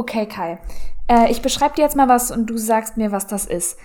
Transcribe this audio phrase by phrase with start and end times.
[0.00, 0.58] Okay, Kai.
[1.08, 3.78] Äh, ich beschreibe dir jetzt mal was und du sagst mir, was das ist.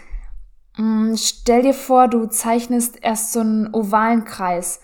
[0.77, 4.79] Mm, stell dir vor, du zeichnest erst so einen ovalen Kreis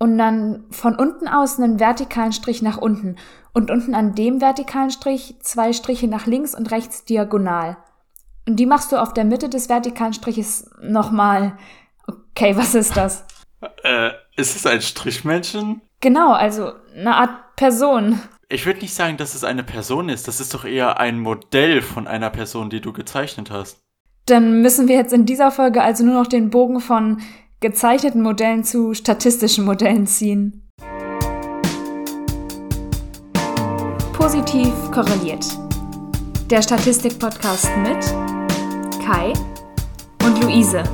[0.00, 3.14] und dann von unten aus einen vertikalen Strich nach unten
[3.52, 7.76] und unten an dem vertikalen Strich zwei Striche nach links und rechts diagonal.
[8.48, 11.56] Und die machst du auf der Mitte des vertikalen Striches nochmal.
[12.08, 13.24] Okay, was ist das?
[13.82, 15.80] Äh, ist es ein Strichmännchen?
[16.00, 18.20] Genau, also eine Art Person.
[18.48, 20.28] Ich würde nicht sagen, dass es eine Person ist.
[20.28, 23.82] Das ist doch eher ein Modell von einer Person, die du gezeichnet hast.
[24.26, 27.20] Dann müssen wir jetzt in dieser Folge also nur noch den Bogen von
[27.58, 30.70] gezeichneten Modellen zu statistischen Modellen ziehen.
[34.12, 35.44] Positiv korreliert.
[36.48, 38.04] Der Statistik-Podcast mit
[39.04, 39.32] Kai
[40.24, 40.84] und Luise.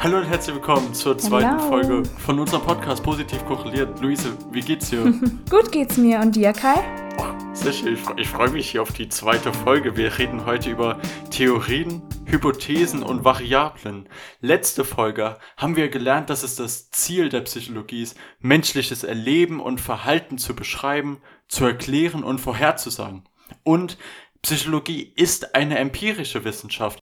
[0.00, 1.68] Hallo und herzlich willkommen zur zweiten Hallo.
[1.68, 4.00] Folge von unserem Podcast Positiv korreliert.
[4.00, 5.12] Luise, wie geht's dir?
[5.50, 6.76] Gut geht's mir und dir, Kai?
[7.18, 9.96] oh, sehr schön, ich, ich freue mich hier auf die zweite Folge.
[9.96, 14.08] Wir reden heute über Theorien, Hypothesen und Variablen.
[14.40, 19.80] Letzte Folge haben wir gelernt, dass es das Ziel der Psychologie ist, menschliches Erleben und
[19.80, 23.24] Verhalten zu beschreiben, zu erklären und vorherzusagen.
[23.64, 23.98] Und
[24.42, 27.00] Psychologie ist eine empirische Wissenschaft.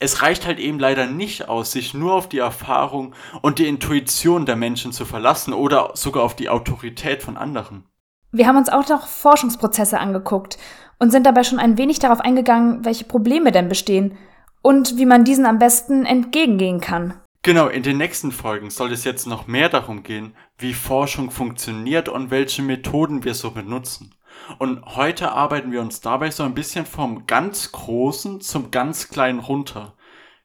[0.00, 4.46] Es reicht halt eben leider nicht aus, sich nur auf die Erfahrung und die Intuition
[4.46, 7.84] der Menschen zu verlassen oder sogar auf die Autorität von anderen.
[8.32, 10.58] Wir haben uns auch noch Forschungsprozesse angeguckt
[10.98, 14.16] und sind dabei schon ein wenig darauf eingegangen, welche Probleme denn bestehen
[14.62, 17.14] und wie man diesen am besten entgegengehen kann.
[17.42, 22.08] Genau, in den nächsten Folgen soll es jetzt noch mehr darum gehen, wie Forschung funktioniert
[22.08, 24.12] und welche Methoden wir so benutzen.
[24.58, 29.40] Und heute arbeiten wir uns dabei so ein bisschen vom ganz Großen zum ganz Kleinen
[29.40, 29.94] runter.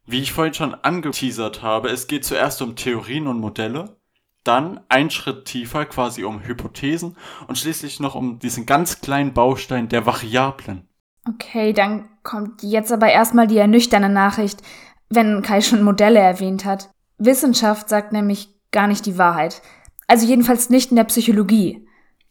[0.06, 3.98] Wie ich vorhin schon angeteasert habe, es geht zuerst um Theorien und Modelle,
[4.44, 7.16] dann ein Schritt tiefer quasi um Hypothesen
[7.48, 10.88] und schließlich noch um diesen ganz kleinen Baustein der Variablen.
[11.28, 14.62] Okay, dann kommt jetzt aber erstmal die ernüchternde Nachricht,
[15.10, 16.90] wenn Kai schon Modelle erwähnt hat.
[17.20, 19.62] Wissenschaft sagt nämlich gar nicht die Wahrheit.
[20.08, 21.88] Also jedenfalls nicht in der Psychologie.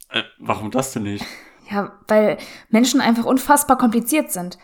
[0.09, 1.25] Äh, warum das denn nicht?
[1.71, 2.37] Ja, weil
[2.69, 4.57] Menschen einfach unfassbar kompliziert sind.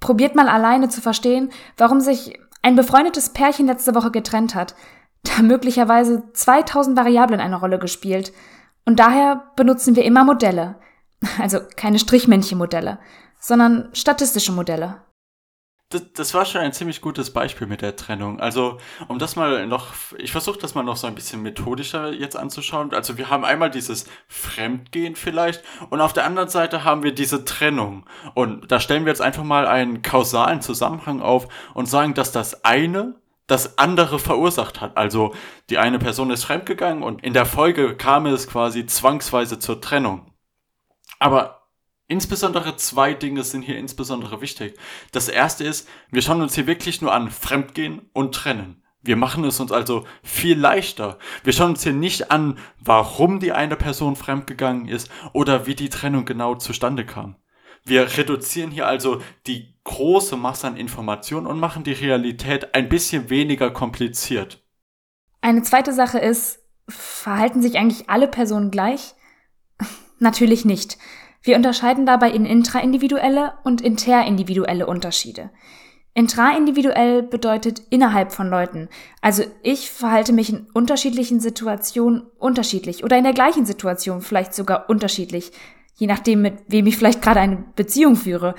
[0.00, 4.74] Probiert mal alleine zu verstehen, warum sich ein befreundetes Pärchen letzte Woche getrennt hat.
[5.24, 8.32] Da möglicherweise 2000 Variablen eine Rolle gespielt.
[8.84, 10.76] Und daher benutzen wir immer Modelle.
[11.40, 12.98] Also keine Strichmännchenmodelle,
[13.38, 15.02] sondern statistische Modelle.
[15.92, 18.40] Das, das war schon ein ziemlich gutes Beispiel mit der Trennung.
[18.40, 19.88] Also, um das mal noch,
[20.18, 22.94] ich versuche das mal noch so ein bisschen methodischer jetzt anzuschauen.
[22.94, 27.44] Also, wir haben einmal dieses Fremdgehen vielleicht und auf der anderen Seite haben wir diese
[27.44, 28.06] Trennung.
[28.34, 32.64] Und da stellen wir jetzt einfach mal einen kausalen Zusammenhang auf und sagen, dass das
[32.64, 33.14] eine
[33.46, 34.96] das andere verursacht hat.
[34.96, 35.34] Also,
[35.68, 40.32] die eine Person ist fremdgegangen und in der Folge kam es quasi zwangsweise zur Trennung.
[41.18, 41.61] Aber
[42.08, 44.74] Insbesondere zwei Dinge sind hier insbesondere wichtig.
[45.12, 48.82] Das erste ist, wir schauen uns hier wirklich nur an Fremdgehen und Trennen.
[49.02, 51.18] Wir machen es uns also viel leichter.
[51.42, 55.88] Wir schauen uns hier nicht an, warum die eine Person fremdgegangen ist oder wie die
[55.88, 57.36] Trennung genau zustande kam.
[57.84, 63.28] Wir reduzieren hier also die große Masse an Informationen und machen die Realität ein bisschen
[63.28, 64.62] weniger kompliziert.
[65.40, 69.14] Eine zweite Sache ist, verhalten sich eigentlich alle Personen gleich?
[70.20, 70.96] Natürlich nicht.
[71.42, 75.50] Wir unterscheiden dabei in intraindividuelle und interindividuelle Unterschiede.
[76.14, 78.88] Intraindividuell bedeutet innerhalb von Leuten.
[79.22, 84.90] Also ich verhalte mich in unterschiedlichen Situationen unterschiedlich oder in der gleichen Situation vielleicht sogar
[84.90, 85.52] unterschiedlich,
[85.96, 88.54] je nachdem, mit wem ich vielleicht gerade eine Beziehung führe.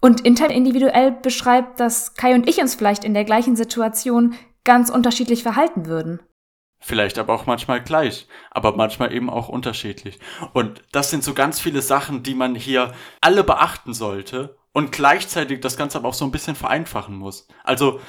[0.00, 5.42] Und interindividuell beschreibt, dass Kai und ich uns vielleicht in der gleichen Situation ganz unterschiedlich
[5.42, 6.20] verhalten würden.
[6.86, 10.18] Vielleicht aber auch manchmal gleich, aber manchmal eben auch unterschiedlich.
[10.52, 15.62] Und das sind so ganz viele Sachen, die man hier alle beachten sollte und gleichzeitig
[15.62, 17.48] das Ganze aber auch so ein bisschen vereinfachen muss.
[17.62, 18.00] Also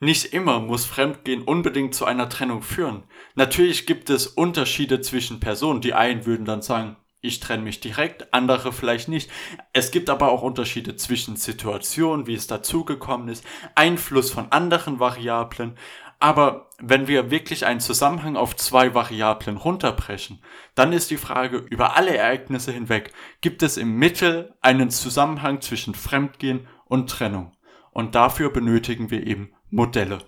[0.00, 3.04] nicht immer muss Fremdgehen unbedingt zu einer Trennung führen.
[3.36, 5.80] Natürlich gibt es Unterschiede zwischen Personen.
[5.80, 9.30] Die einen würden dann sagen, ich trenne mich direkt, andere vielleicht nicht.
[9.72, 15.78] Es gibt aber auch Unterschiede zwischen Situationen, wie es dazugekommen ist, Einfluss von anderen Variablen.
[16.24, 20.42] Aber wenn wir wirklich einen Zusammenhang auf zwei Variablen runterbrechen,
[20.74, 23.12] dann ist die Frage über alle Ereignisse hinweg,
[23.42, 27.52] gibt es im Mittel einen Zusammenhang zwischen Fremdgehen und Trennung?
[27.90, 30.20] Und dafür benötigen wir eben Modelle.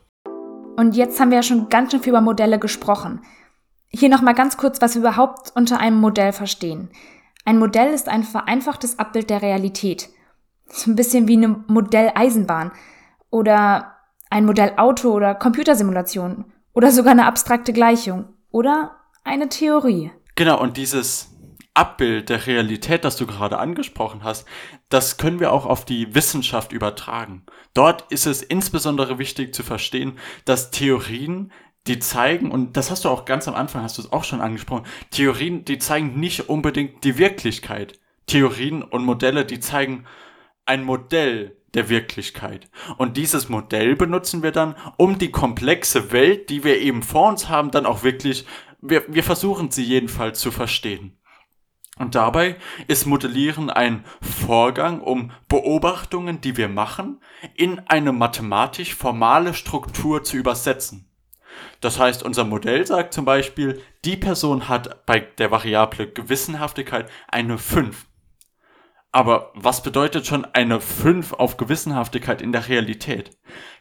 [0.76, 3.22] Und jetzt haben wir ja schon ganz schön viel über Modelle gesprochen.
[3.88, 6.90] Hier nochmal ganz kurz, was wir überhaupt unter einem Modell verstehen.
[7.46, 10.10] Ein Modell ist ein vereinfachtes Abbild der Realität.
[10.66, 12.72] So ein bisschen wie eine Modelleisenbahn
[13.30, 13.95] oder
[14.36, 16.44] ein Modellauto oder Computersimulation
[16.74, 20.10] oder sogar eine abstrakte Gleichung oder eine Theorie.
[20.34, 21.34] Genau, und dieses
[21.72, 24.46] Abbild der Realität, das du gerade angesprochen hast,
[24.90, 27.46] das können wir auch auf die Wissenschaft übertragen.
[27.72, 31.50] Dort ist es insbesondere wichtig zu verstehen, dass Theorien,
[31.86, 34.42] die zeigen, und das hast du auch ganz am Anfang, hast du es auch schon
[34.42, 37.98] angesprochen, Theorien, die zeigen nicht unbedingt die Wirklichkeit.
[38.26, 40.04] Theorien und Modelle, die zeigen
[40.66, 42.68] ein Modell der Wirklichkeit.
[42.96, 47.48] Und dieses Modell benutzen wir dann, um die komplexe Welt, die wir eben vor uns
[47.48, 48.46] haben, dann auch wirklich,
[48.80, 51.18] wir, wir versuchen sie jedenfalls zu verstehen.
[51.98, 52.56] Und dabei
[52.88, 57.22] ist Modellieren ein Vorgang, um Beobachtungen, die wir machen,
[57.54, 61.08] in eine mathematisch formale Struktur zu übersetzen.
[61.80, 67.56] Das heißt, unser Modell sagt zum Beispiel, die Person hat bei der Variable Gewissenhaftigkeit eine
[67.56, 68.05] 5.
[69.16, 73.30] Aber was bedeutet schon eine 5 auf Gewissenhaftigkeit in der Realität?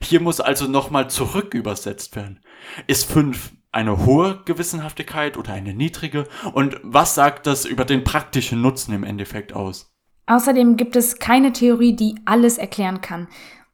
[0.01, 2.39] Hier muss also nochmal zurück übersetzt werden.
[2.87, 6.23] Ist 5 eine hohe Gewissenhaftigkeit oder eine niedrige?
[6.53, 9.93] Und was sagt das über den praktischen Nutzen im Endeffekt aus?
[10.25, 13.27] Außerdem gibt es keine Theorie, die alles erklären kann.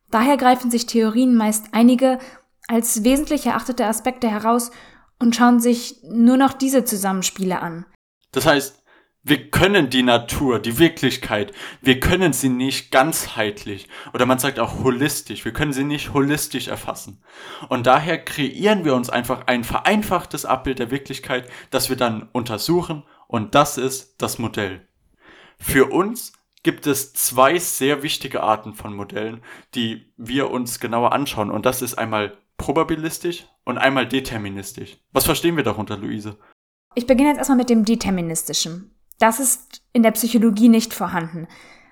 [0.09, 2.17] Daher greifen sich Theorien meist einige
[2.69, 4.71] als wesentlich erachtete Aspekte heraus
[5.19, 7.85] und schauen sich nur noch diese Zusammenspiele an.
[8.31, 8.80] Das heißt,
[9.23, 14.83] wir können die Natur, die Wirklichkeit, wir können sie nicht ganzheitlich oder man sagt auch
[14.83, 17.21] holistisch, wir können sie nicht holistisch erfassen.
[17.69, 23.03] Und daher kreieren wir uns einfach ein vereinfachtes Abbild der Wirklichkeit, das wir dann untersuchen
[23.27, 24.87] und das ist das Modell.
[25.59, 26.33] Für uns
[26.63, 29.43] gibt es zwei sehr wichtige Arten von Modellen,
[29.75, 34.97] die wir uns genauer anschauen und das ist einmal probabilistisch und einmal deterministisch.
[35.11, 36.37] Was verstehen wir darunter, Luise?
[36.95, 38.95] Ich beginne jetzt erstmal mit dem deterministischen.
[39.21, 41.47] Das ist in der Psychologie nicht vorhanden.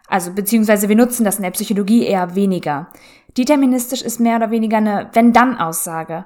[0.07, 2.91] Also beziehungsweise wir nutzen das in der Psychologie eher weniger.
[3.37, 6.25] Deterministisch ist mehr oder weniger eine Wenn-Dann-Aussage.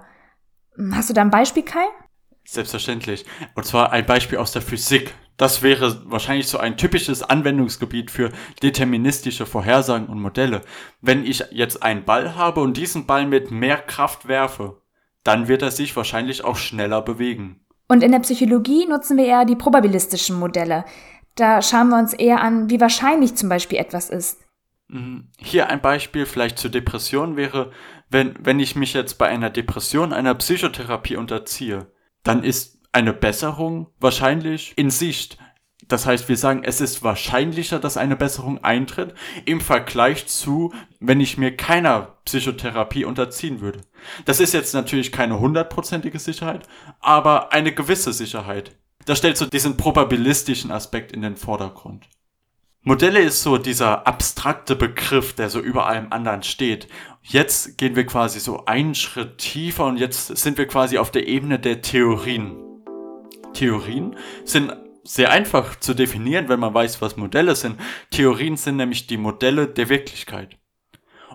[0.93, 1.83] Hast du da ein Beispiel, Kai?
[2.45, 3.25] Selbstverständlich.
[3.53, 5.13] Und zwar ein Beispiel aus der Physik.
[5.35, 10.61] Das wäre wahrscheinlich so ein typisches Anwendungsgebiet für deterministische Vorhersagen und Modelle.
[11.01, 14.81] Wenn ich jetzt einen Ball habe und diesen Ball mit mehr Kraft werfe,
[15.25, 17.62] dann wird er sich wahrscheinlich auch schneller bewegen.
[17.87, 20.85] Und in der Psychologie nutzen wir eher die probabilistischen Modelle.
[21.35, 24.39] Da schauen wir uns eher an, wie wahrscheinlich zum Beispiel etwas ist.
[24.87, 25.29] Mhm.
[25.37, 27.71] Hier ein Beispiel vielleicht zur Depression wäre,
[28.09, 31.91] wenn, wenn ich mich jetzt bei einer Depression einer Psychotherapie unterziehe,
[32.23, 35.37] dann ist eine Besserung wahrscheinlich in Sicht.
[35.87, 39.13] Das heißt, wir sagen, es ist wahrscheinlicher, dass eine Besserung eintritt
[39.45, 43.81] im Vergleich zu, wenn ich mir keiner Psychotherapie unterziehen würde.
[44.25, 46.67] Das ist jetzt natürlich keine hundertprozentige Sicherheit,
[46.99, 48.75] aber eine gewisse Sicherheit.
[49.05, 52.07] Das stellt so diesen probabilistischen Aspekt in den Vordergrund.
[52.85, 56.89] Modelle ist so dieser abstrakte Begriff, der so über allem anderen steht.
[57.21, 61.27] Jetzt gehen wir quasi so einen Schritt tiefer und jetzt sind wir quasi auf der
[61.27, 62.57] Ebene der Theorien.
[63.53, 67.79] Theorien sind sehr einfach zu definieren, wenn man weiß, was Modelle sind.
[68.09, 70.57] Theorien sind nämlich die Modelle der Wirklichkeit.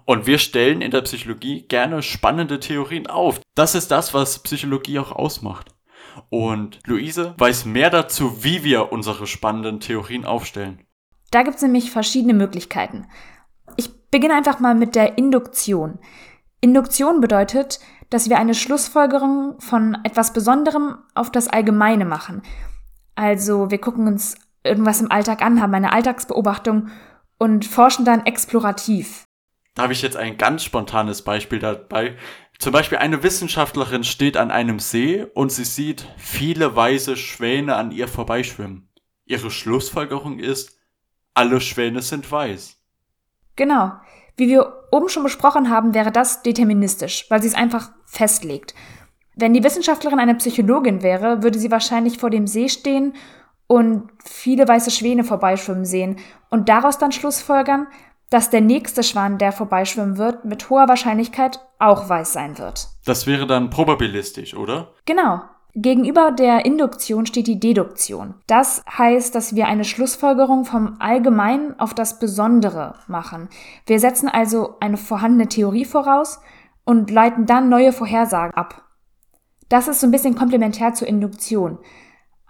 [0.05, 3.41] Und wir stellen in der Psychologie gerne spannende Theorien auf.
[3.55, 5.75] Das ist das, was Psychologie auch ausmacht.
[6.31, 10.81] Und Luise weiß mehr dazu, wie wir unsere spannenden Theorien aufstellen.
[11.31, 13.07] Da gibt es nämlich verschiedene Möglichkeiten.
[13.77, 15.99] Ich beginne einfach mal mit der Induktion.
[16.61, 17.79] Induktion bedeutet,
[18.11, 22.43] dass wir eine Schlussfolgerung von etwas Besonderem auf das Allgemeine machen.
[23.19, 26.91] Also wir gucken uns irgendwas im Alltag an, haben eine Alltagsbeobachtung
[27.37, 29.25] und forschen dann explorativ.
[29.75, 32.17] Da habe ich jetzt ein ganz spontanes Beispiel dabei.
[32.61, 37.91] Zum Beispiel eine Wissenschaftlerin steht an einem See und sie sieht viele weiße Schwäne an
[37.91, 38.89] ihr vorbeischwimmen.
[39.25, 40.79] Ihre Schlussfolgerung ist,
[41.35, 42.77] alle Schwäne sind weiß.
[43.57, 43.95] Genau.
[44.37, 48.77] Wie wir oben schon besprochen haben, wäre das deterministisch, weil sie es einfach festlegt.
[49.41, 53.15] Wenn die Wissenschaftlerin eine Psychologin wäre, würde sie wahrscheinlich vor dem See stehen
[53.69, 56.17] und viele weiße Schwäne vorbeischwimmen sehen
[56.51, 57.87] und daraus dann schlussfolgern,
[58.31, 62.89] dass der nächste Schwan, der vorbeischwimmen wird, mit hoher Wahrscheinlichkeit auch weiß sein wird.
[63.05, 64.93] Das wäre dann probabilistisch, oder?
[65.07, 65.43] Genau.
[65.77, 68.35] Gegenüber der Induktion steht die Deduktion.
[68.49, 73.49] Das heißt, dass wir eine Schlussfolgerung vom Allgemeinen auf das Besondere machen.
[73.87, 76.41] Wir setzen also eine vorhandene Theorie voraus
[76.85, 78.88] und leiten dann neue Vorhersagen ab.
[79.69, 81.79] Das ist so ein bisschen komplementär zur Induktion.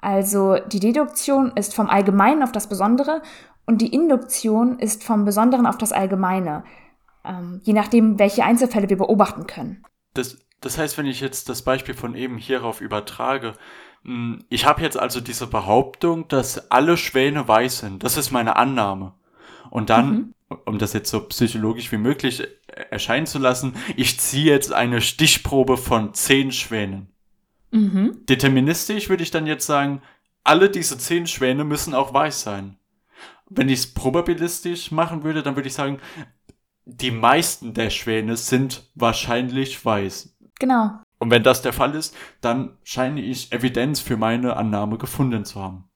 [0.00, 3.22] Also die Deduktion ist vom Allgemeinen auf das Besondere
[3.66, 6.64] und die Induktion ist vom Besonderen auf das Allgemeine,
[7.24, 9.84] ähm, je nachdem, welche Einzelfälle wir beobachten können.
[10.14, 13.54] Das, das heißt, wenn ich jetzt das Beispiel von eben hierauf übertrage,
[14.04, 18.04] hm, ich habe jetzt also diese Behauptung, dass alle Schwäne weiß sind.
[18.04, 19.14] Das ist meine Annahme.
[19.70, 20.34] Und dann, mhm.
[20.64, 22.46] Um das jetzt so psychologisch wie möglich
[22.90, 27.08] erscheinen zu lassen, ich ziehe jetzt eine Stichprobe von zehn Schwänen.
[27.70, 28.24] Mhm.
[28.28, 30.02] Deterministisch würde ich dann jetzt sagen,
[30.44, 32.76] alle diese zehn Schwäne müssen auch weiß sein.
[33.50, 36.00] Wenn ich es probabilistisch machen würde, dann würde ich sagen,
[36.84, 40.34] die meisten der Schwäne sind wahrscheinlich weiß.
[40.58, 40.98] Genau.
[41.18, 45.60] Und wenn das der Fall ist, dann scheine ich Evidenz für meine Annahme gefunden zu
[45.60, 45.87] haben.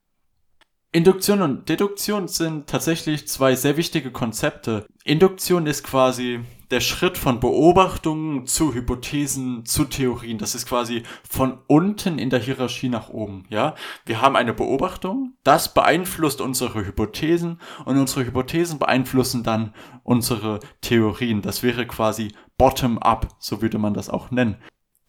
[0.95, 4.85] Induktion und Deduktion sind tatsächlich zwei sehr wichtige Konzepte.
[5.05, 10.37] Induktion ist quasi der Schritt von Beobachtungen zu Hypothesen, zu Theorien.
[10.37, 13.75] Das ist quasi von unten in der Hierarchie nach oben, ja.
[14.05, 21.41] Wir haben eine Beobachtung, das beeinflusst unsere Hypothesen und unsere Hypothesen beeinflussen dann unsere Theorien.
[21.41, 24.59] Das wäre quasi bottom up, so würde man das auch nennen.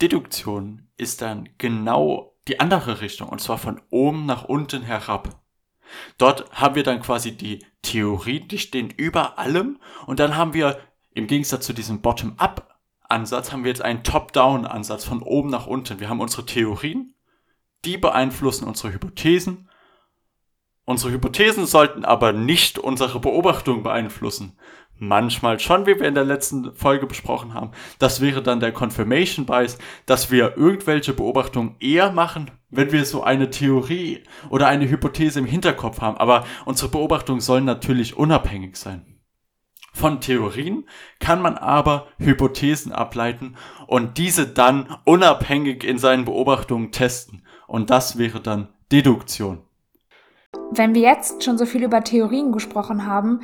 [0.01, 5.42] Deduktion ist dann genau die andere Richtung und zwar von oben nach unten herab.
[6.17, 10.79] Dort haben wir dann quasi die Theorien, die stehen über allem und dann haben wir
[11.13, 15.99] im Gegensatz zu diesem Bottom-up-Ansatz haben wir jetzt einen Top-down-Ansatz von oben nach unten.
[15.99, 17.13] Wir haben unsere Theorien,
[17.85, 19.69] die beeinflussen unsere Hypothesen.
[20.85, 24.57] Unsere Hypothesen sollten aber nicht unsere Beobachtung beeinflussen.
[24.97, 27.71] Manchmal schon, wie wir in der letzten Folge besprochen haben.
[27.99, 33.23] Das wäre dann der Confirmation Bias, dass wir irgendwelche Beobachtungen eher machen, wenn wir so
[33.23, 36.17] eine Theorie oder eine Hypothese im Hinterkopf haben.
[36.17, 39.13] Aber unsere Beobachtungen sollen natürlich unabhängig sein.
[39.93, 40.85] Von Theorien
[41.19, 47.45] kann man aber Hypothesen ableiten und diese dann unabhängig in seinen Beobachtungen testen.
[47.67, 49.61] Und das wäre dann Deduktion.
[50.71, 53.41] Wenn wir jetzt schon so viel über Theorien gesprochen haben,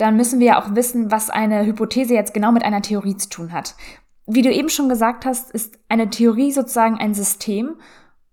[0.00, 3.28] dann müssen wir ja auch wissen, was eine Hypothese jetzt genau mit einer Theorie zu
[3.28, 3.74] tun hat.
[4.26, 7.76] Wie du eben schon gesagt hast, ist eine Theorie sozusagen ein System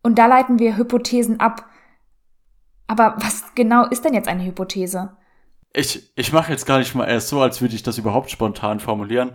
[0.03, 1.65] und da leiten wir Hypothesen ab.
[2.87, 5.17] Aber was genau ist denn jetzt eine Hypothese?
[5.73, 8.79] Ich, ich mache jetzt gar nicht mal erst so, als würde ich das überhaupt spontan
[8.79, 9.31] formulieren.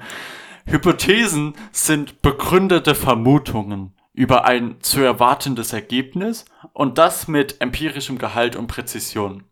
[0.65, 8.67] Hypothesen sind begründete Vermutungen über ein zu erwartendes Ergebnis und das mit empirischem Gehalt und
[8.67, 9.45] Präzision.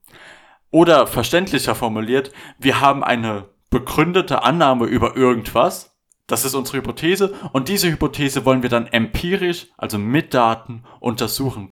[0.70, 5.96] Oder verständlicher formuliert, wir haben eine begründete Annahme über irgendwas,
[6.26, 11.70] das ist unsere Hypothese, und diese Hypothese wollen wir dann empirisch, also mit Daten, untersuchen.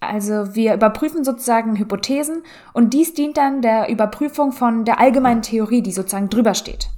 [0.00, 5.82] Also wir überprüfen sozusagen Hypothesen und dies dient dann der Überprüfung von der allgemeinen Theorie,
[5.82, 6.88] die sozusagen drüber steht.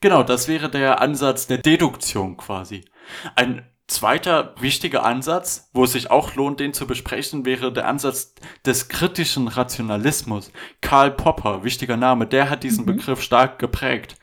[0.00, 2.84] Genau, das wäre der Ansatz der Deduktion quasi.
[3.36, 8.34] Ein zweiter wichtiger Ansatz, wo es sich auch lohnt, den zu besprechen, wäre der Ansatz
[8.64, 10.50] des kritischen Rationalismus.
[10.80, 12.96] Karl Popper, wichtiger Name, der hat diesen mhm.
[12.96, 14.16] Begriff stark geprägt.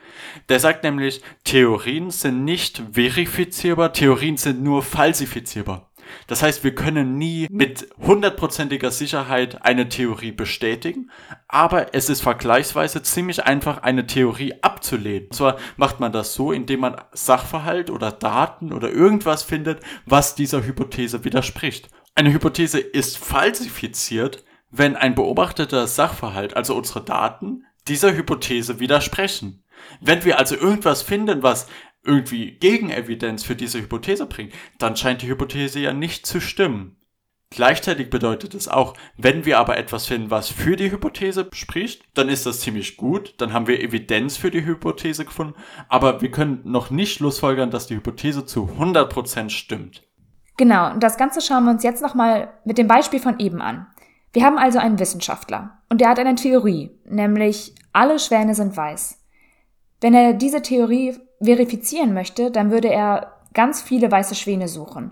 [0.49, 5.88] Der sagt nämlich, Theorien sind nicht verifizierbar, Theorien sind nur falsifizierbar.
[6.27, 11.11] Das heißt, wir können nie mit hundertprozentiger Sicherheit eine Theorie bestätigen,
[11.47, 15.27] aber es ist vergleichsweise ziemlich einfach, eine Theorie abzulehnen.
[15.27, 20.35] Und zwar macht man das so, indem man Sachverhalt oder Daten oder irgendwas findet, was
[20.35, 21.89] dieser Hypothese widerspricht.
[22.15, 29.63] Eine Hypothese ist falsifiziert, wenn ein beobachteter Sachverhalt, also unsere Daten, dieser Hypothese widersprechen.
[30.01, 31.67] Wenn wir also irgendwas finden, was
[32.03, 36.95] irgendwie Gegenevidenz für diese Hypothese bringt, dann scheint die Hypothese ja nicht zu stimmen.
[37.51, 42.29] Gleichzeitig bedeutet es auch, wenn wir aber etwas finden, was für die Hypothese spricht, dann
[42.29, 45.55] ist das ziemlich gut, dann haben wir Evidenz für die Hypothese gefunden,
[45.87, 50.03] aber wir können noch nicht schlussfolgern, dass die Hypothese zu 100% stimmt.
[50.57, 53.87] Genau, und das Ganze schauen wir uns jetzt nochmal mit dem Beispiel von eben an.
[54.31, 59.17] Wir haben also einen Wissenschaftler und der hat eine Theorie, nämlich alle Schwäne sind weiß.
[60.01, 65.11] Wenn er diese Theorie verifizieren möchte, dann würde er ganz viele weiße Schwäne suchen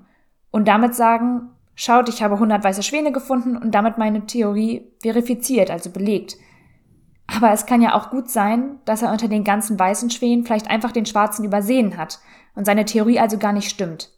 [0.52, 5.72] und damit sagen, schaut, ich habe 100 weiße Schwäne gefunden und damit meine Theorie verifiziert,
[5.72, 6.38] also belegt.
[7.28, 10.70] Aber es kann ja auch gut sein, dass er unter den ganzen weißen Schwänen vielleicht
[10.70, 12.20] einfach den schwarzen übersehen hat
[12.56, 14.12] und seine Theorie also gar nicht stimmt.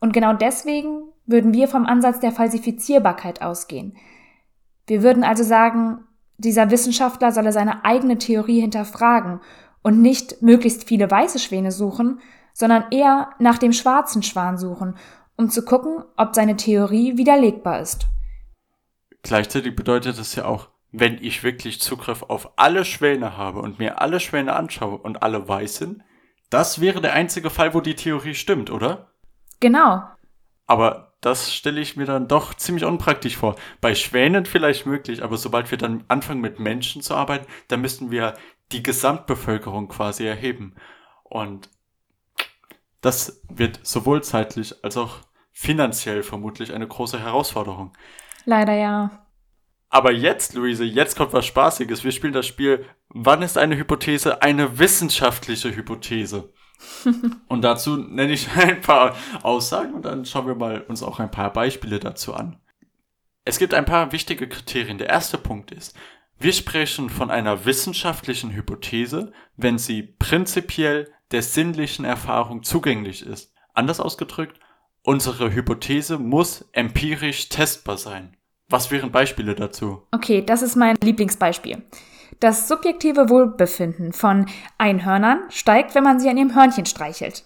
[0.00, 3.96] Und genau deswegen würden wir vom Ansatz der Falsifizierbarkeit ausgehen.
[4.86, 6.00] Wir würden also sagen,
[6.36, 9.40] dieser Wissenschaftler solle seine eigene Theorie hinterfragen
[9.84, 12.20] und nicht möglichst viele weiße Schwäne suchen,
[12.52, 14.96] sondern eher nach dem schwarzen Schwan suchen,
[15.36, 18.06] um zu gucken, ob seine Theorie widerlegbar ist.
[19.22, 24.00] Gleichzeitig bedeutet es ja auch, wenn ich wirklich Zugriff auf alle Schwäne habe und mir
[24.00, 26.02] alle Schwäne anschaue und alle weiß sind,
[26.50, 29.10] das wäre der einzige Fall, wo die Theorie stimmt, oder?
[29.60, 30.02] Genau.
[30.66, 33.56] Aber das stelle ich mir dann doch ziemlich unpraktisch vor.
[33.80, 38.10] Bei Schwänen vielleicht möglich, aber sobald wir dann anfangen mit Menschen zu arbeiten, dann müssten
[38.10, 38.34] wir
[38.72, 40.74] die Gesamtbevölkerung quasi erheben.
[41.22, 41.68] Und
[43.00, 45.18] das wird sowohl zeitlich als auch
[45.52, 47.92] finanziell vermutlich eine große Herausforderung.
[48.44, 49.26] Leider ja.
[49.88, 52.02] Aber jetzt, Luise, jetzt kommt was Spaßiges.
[52.02, 52.84] Wir spielen das Spiel
[53.16, 56.52] Wann ist eine Hypothese eine wissenschaftliche Hypothese?
[57.48, 61.30] und dazu nenne ich ein paar Aussagen und dann schauen wir mal uns auch ein
[61.30, 62.58] paar Beispiele dazu an.
[63.44, 64.98] Es gibt ein paar wichtige Kriterien.
[64.98, 65.96] Der erste Punkt ist,
[66.38, 73.54] wir sprechen von einer wissenschaftlichen Hypothese, wenn sie prinzipiell der sinnlichen Erfahrung zugänglich ist.
[73.72, 74.60] Anders ausgedrückt,
[75.02, 78.36] unsere Hypothese muss empirisch testbar sein.
[78.68, 80.06] Was wären Beispiele dazu?
[80.10, 81.82] Okay, das ist mein Lieblingsbeispiel.
[82.40, 84.46] Das subjektive Wohlbefinden von
[84.78, 87.44] Einhörnern steigt, wenn man sie an ihrem Hörnchen streichelt.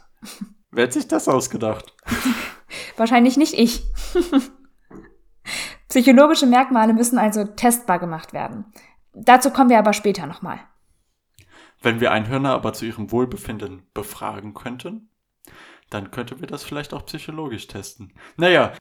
[0.71, 1.95] Wer hat sich das ausgedacht?
[2.97, 3.83] Wahrscheinlich nicht ich.
[5.89, 8.67] Psychologische Merkmale müssen also testbar gemacht werden.
[9.15, 10.61] Dazu kommen wir aber später nochmal.
[11.81, 15.11] Wenn wir Einhörner aber zu ihrem Wohlbefinden befragen könnten,
[15.91, 18.13] dann könnten wir das vielleicht auch psychologisch testen.
[18.37, 18.73] Naja,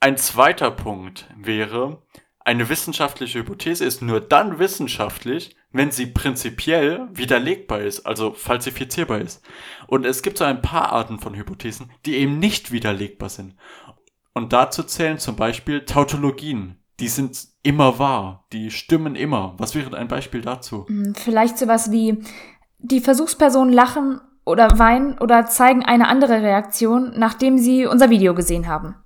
[0.00, 2.02] ein zweiter Punkt wäre,
[2.46, 9.44] eine wissenschaftliche Hypothese ist nur dann wissenschaftlich, wenn sie prinzipiell widerlegbar ist, also falsifizierbar ist.
[9.88, 13.56] Und es gibt so ein paar Arten von Hypothesen, die eben nicht widerlegbar sind.
[14.36, 16.76] Und dazu zählen zum Beispiel Tautologien.
[17.00, 19.54] Die sind immer wahr, die stimmen immer.
[19.56, 20.84] Was wäre ein Beispiel dazu?
[20.88, 22.22] Hm, vielleicht sowas wie,
[22.76, 28.66] die Versuchspersonen lachen oder weinen oder zeigen eine andere Reaktion, nachdem sie unser Video gesehen
[28.66, 28.96] haben.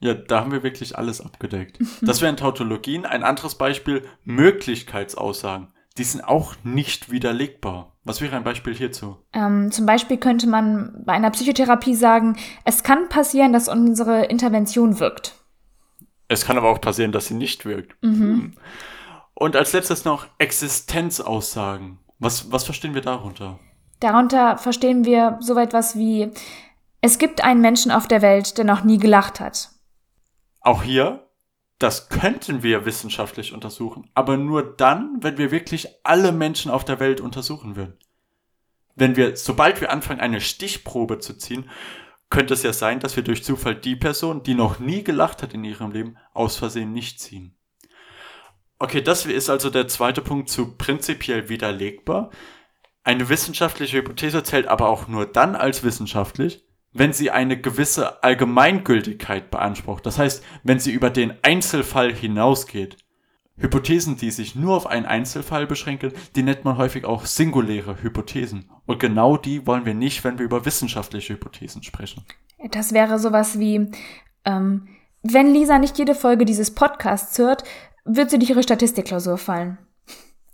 [0.00, 1.78] Ja, da haben wir wirklich alles abgedeckt.
[2.02, 3.06] Das wären Tautologien.
[3.06, 5.68] Ein anderes Beispiel, Möglichkeitsaussagen.
[5.98, 7.96] Die sind auch nicht widerlegbar.
[8.04, 9.18] Was wäre ein Beispiel hierzu?
[9.32, 14.98] Ähm, zum Beispiel könnte man bei einer Psychotherapie sagen, es kann passieren, dass unsere Intervention
[14.98, 15.34] wirkt.
[16.28, 17.94] Es kann aber auch passieren, dass sie nicht wirkt.
[18.02, 18.54] Mhm.
[19.34, 21.98] Und als letztes noch Existenzaussagen.
[22.18, 23.58] Was, was verstehen wir darunter?
[24.00, 26.30] Darunter verstehen wir so etwas wie,
[27.00, 29.70] es gibt einen Menschen auf der Welt, der noch nie gelacht hat.
[30.60, 31.28] Auch hier,
[31.82, 37.00] das könnten wir wissenschaftlich untersuchen, aber nur dann, wenn wir wirklich alle Menschen auf der
[37.00, 37.98] Welt untersuchen würden.
[38.94, 41.68] Wenn wir, sobald wir anfangen, eine Stichprobe zu ziehen,
[42.30, 45.54] könnte es ja sein, dass wir durch Zufall die Person, die noch nie gelacht hat
[45.54, 47.56] in ihrem Leben, aus Versehen nicht ziehen.
[48.78, 52.30] Okay, das ist also der zweite Punkt zu prinzipiell widerlegbar.
[53.04, 59.50] Eine wissenschaftliche Hypothese zählt aber auch nur dann als wissenschaftlich, wenn sie eine gewisse Allgemeingültigkeit
[59.50, 60.04] beansprucht.
[60.06, 62.96] Das heißt, wenn sie über den Einzelfall hinausgeht.
[63.58, 68.70] Hypothesen, die sich nur auf einen Einzelfall beschränken, die nennt man häufig auch singuläre Hypothesen.
[68.86, 72.24] Und genau die wollen wir nicht, wenn wir über wissenschaftliche Hypothesen sprechen.
[72.70, 73.90] Das wäre sowas wie,
[74.44, 74.88] ähm,
[75.22, 77.62] wenn Lisa nicht jede Folge dieses Podcasts hört,
[78.04, 79.78] wird sie durch ihre Statistikklausur fallen.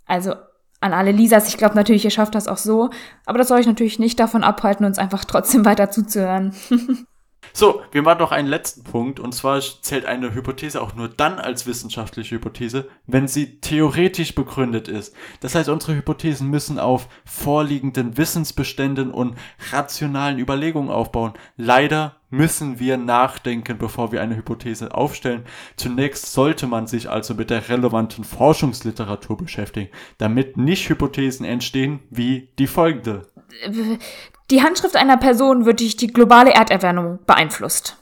[0.05, 0.35] Also
[0.81, 2.89] an alle Lisas, ich glaube natürlich, ihr schafft das auch so,
[3.25, 6.53] aber das soll euch natürlich nicht davon abhalten, uns einfach trotzdem weiter zuzuhören.
[7.53, 11.39] So, wir machen noch einen letzten Punkt, und zwar zählt eine Hypothese auch nur dann
[11.39, 15.15] als wissenschaftliche Hypothese, wenn sie theoretisch begründet ist.
[15.39, 19.35] Das heißt, unsere Hypothesen müssen auf vorliegenden Wissensbeständen und
[19.71, 21.33] rationalen Überlegungen aufbauen.
[21.57, 25.45] Leider müssen wir nachdenken, bevor wir eine Hypothese aufstellen.
[25.75, 32.49] Zunächst sollte man sich also mit der relevanten Forschungsliteratur beschäftigen, damit nicht Hypothesen entstehen wie
[32.59, 33.27] die folgende.
[34.51, 37.97] Die Handschrift einer Person wird durch die globale Erderwärmung beeinflusst.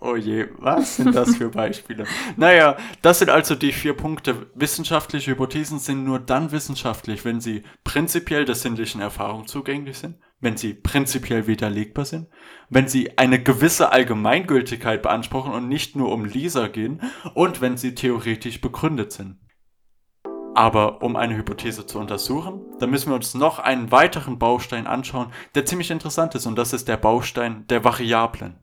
[0.00, 2.04] Oh je, was sind das für Beispiele?
[2.36, 4.46] naja, das sind also die vier Punkte.
[4.54, 10.56] Wissenschaftliche Hypothesen sind nur dann wissenschaftlich, wenn sie prinzipiell der sinnlichen Erfahrung zugänglich sind, wenn
[10.56, 12.28] sie prinzipiell widerlegbar sind,
[12.70, 17.00] wenn sie eine gewisse Allgemeingültigkeit beanspruchen und nicht nur um Lisa gehen
[17.34, 19.40] und wenn sie theoretisch begründet sind.
[20.58, 25.28] Aber um eine Hypothese zu untersuchen, da müssen wir uns noch einen weiteren Baustein anschauen,
[25.54, 28.56] der ziemlich interessant ist und das ist der Baustein der Variablen.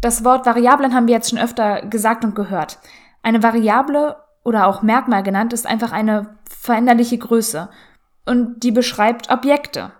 [0.00, 2.78] Das Wort Variablen haben wir jetzt schon öfter gesagt und gehört.
[3.22, 7.68] Eine Variable oder auch Merkmal genannt ist einfach eine veränderliche Größe
[8.24, 9.92] und die beschreibt Objekte.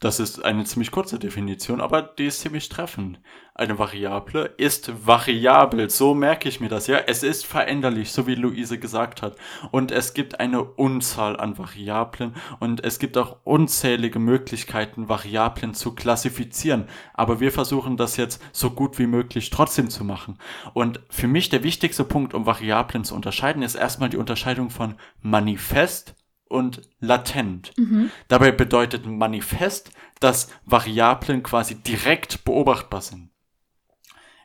[0.00, 3.18] Das ist eine ziemlich kurze Definition, aber die ist ziemlich treffend.
[3.52, 6.98] Eine Variable ist variabel, so merke ich mir das, ja.
[6.98, 9.34] Es ist veränderlich, so wie Luise gesagt hat.
[9.72, 15.96] Und es gibt eine Unzahl an Variablen und es gibt auch unzählige Möglichkeiten, Variablen zu
[15.96, 16.86] klassifizieren.
[17.14, 20.38] Aber wir versuchen das jetzt so gut wie möglich trotzdem zu machen.
[20.74, 24.94] Und für mich der wichtigste Punkt, um Variablen zu unterscheiden, ist erstmal die Unterscheidung von
[25.22, 26.14] Manifest
[26.48, 27.72] und latent.
[27.76, 28.10] Mhm.
[28.28, 33.30] Dabei bedeutet manifest, dass Variablen quasi direkt beobachtbar sind.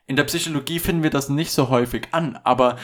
[0.06, 2.78] In der Psychologie finden wir das nicht so häufig an, aber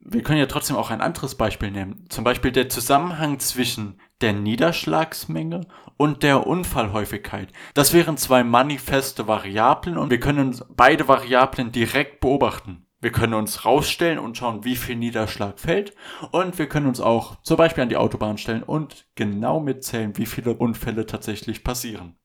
[0.00, 2.06] wir können ja trotzdem auch ein anderes Beispiel nehmen.
[2.08, 5.66] Zum Beispiel der Zusammenhang zwischen der Niederschlagsmenge
[5.98, 7.52] und der Unfallhäufigkeit.
[7.74, 12.86] Das wären zwei manifeste Variablen und wir können beide Variablen direkt beobachten.
[13.00, 15.94] Wir können uns rausstellen und schauen, wie viel Niederschlag fällt.
[16.32, 20.26] Und wir können uns auch zum Beispiel an die Autobahn stellen und genau mitzählen, wie
[20.26, 22.16] viele Unfälle tatsächlich passieren.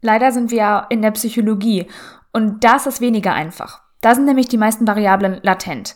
[0.00, 1.86] Leider sind wir in der Psychologie
[2.32, 3.82] und da ist es weniger einfach.
[4.00, 5.94] Da sind nämlich die meisten Variablen latent.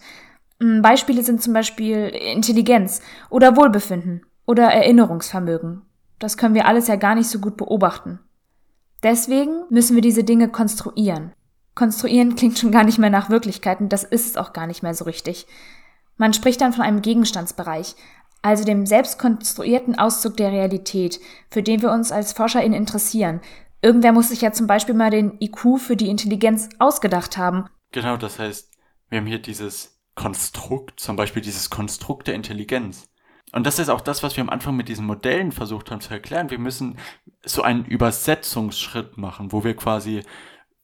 [0.61, 5.83] Mm, Beispiele sind zum Beispiel Intelligenz oder Wohlbefinden oder Erinnerungsvermögen.
[6.18, 8.20] Das können wir alles ja gar nicht so gut beobachten.
[9.03, 11.33] Deswegen müssen wir diese Dinge konstruieren.
[11.77, 14.95] Konstruieren klingt schon gar nicht mehr nach Wirklichkeiten, das ist es auch gar nicht mehr
[14.95, 15.47] so richtig.
[16.17, 17.95] Man spricht dann von einem Gegenstandsbereich,
[18.41, 23.43] also dem selbst konstruierten Auszug der Realität, für den wir uns als ForscherInnen interessieren.
[23.83, 27.69] Irgendwer muss sich ja zum Beispiel mal den IQ für die Intelligenz ausgedacht haben.
[27.93, 28.73] Genau, das heißt,
[29.11, 33.07] wir haben hier dieses Konstrukt, zum Beispiel dieses Konstrukt der Intelligenz.
[33.53, 36.15] Und das ist auch das, was wir am Anfang mit diesen Modellen versucht haben zu
[36.15, 36.51] erklären.
[36.51, 36.99] Wir müssen
[37.45, 40.23] so einen Übersetzungsschritt machen, wo wir quasi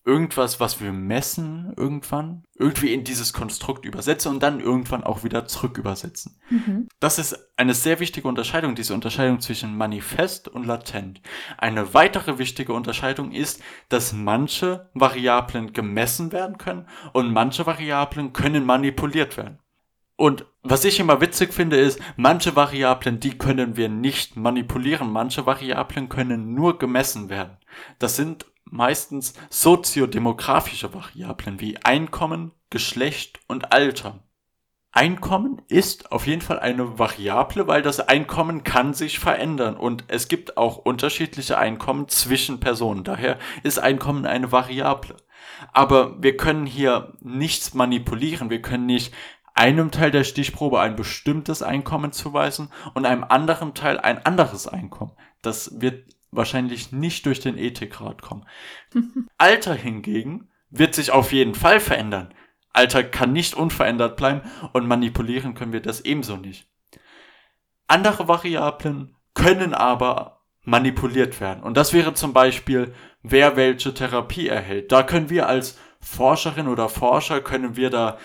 [0.05, 5.47] irgendwas, was wir messen irgendwann, irgendwie in dieses Konstrukt übersetzen und dann irgendwann auch wieder
[5.47, 6.41] zurück übersetzen.
[6.51, 6.89] Mhm.
[6.99, 11.21] Das ist eine sehr wichtige Unterscheidung, diese Unterscheidung zwischen manifest und latent.
[11.57, 18.67] Eine weitere wichtige Unterscheidung ist, dass manche Variablen gemessen werden können und manche Variablen können
[18.67, 19.59] manipuliert werden.
[20.17, 25.47] Und was ich immer witzig finde, ist, manche Variablen, die können wir nicht manipulieren, manche
[25.47, 27.57] Variablen können nur gemessen werden.
[27.99, 34.25] Das sind meistens soziodemografische Variablen wie Einkommen, Geschlecht und Alter.
[34.93, 40.29] Einkommen ist auf jeden Fall eine Variable, weil das Einkommen kann sich verändern und es
[40.29, 43.05] gibt auch unterschiedliche Einkommen zwischen Personen.
[43.05, 45.17] Daher ist Einkommen eine Variable.
[45.73, 48.51] Aber wir können hier nichts manipulieren.
[48.51, 49.15] Wir können nicht
[49.55, 55.13] einem Teil der Stichprobe ein bestimmtes Einkommen zuweisen und einem anderen Teil ein anderes Einkommen.
[55.43, 58.47] Das wird wahrscheinlich nicht durch den Ethikrat kommen.
[59.39, 62.35] Alter hingegen wird sich auf jeden Fall verändern.
[62.73, 64.41] Alter kann nicht unverändert bleiben
[64.73, 66.67] und manipulieren können wir das ebenso nicht.
[67.87, 71.63] Andere Variablen können aber manipuliert werden.
[71.63, 74.93] Und das wäre zum Beispiel, wer welche Therapie erhält.
[74.93, 78.19] Da können wir als Forscherin oder Forscher, können wir da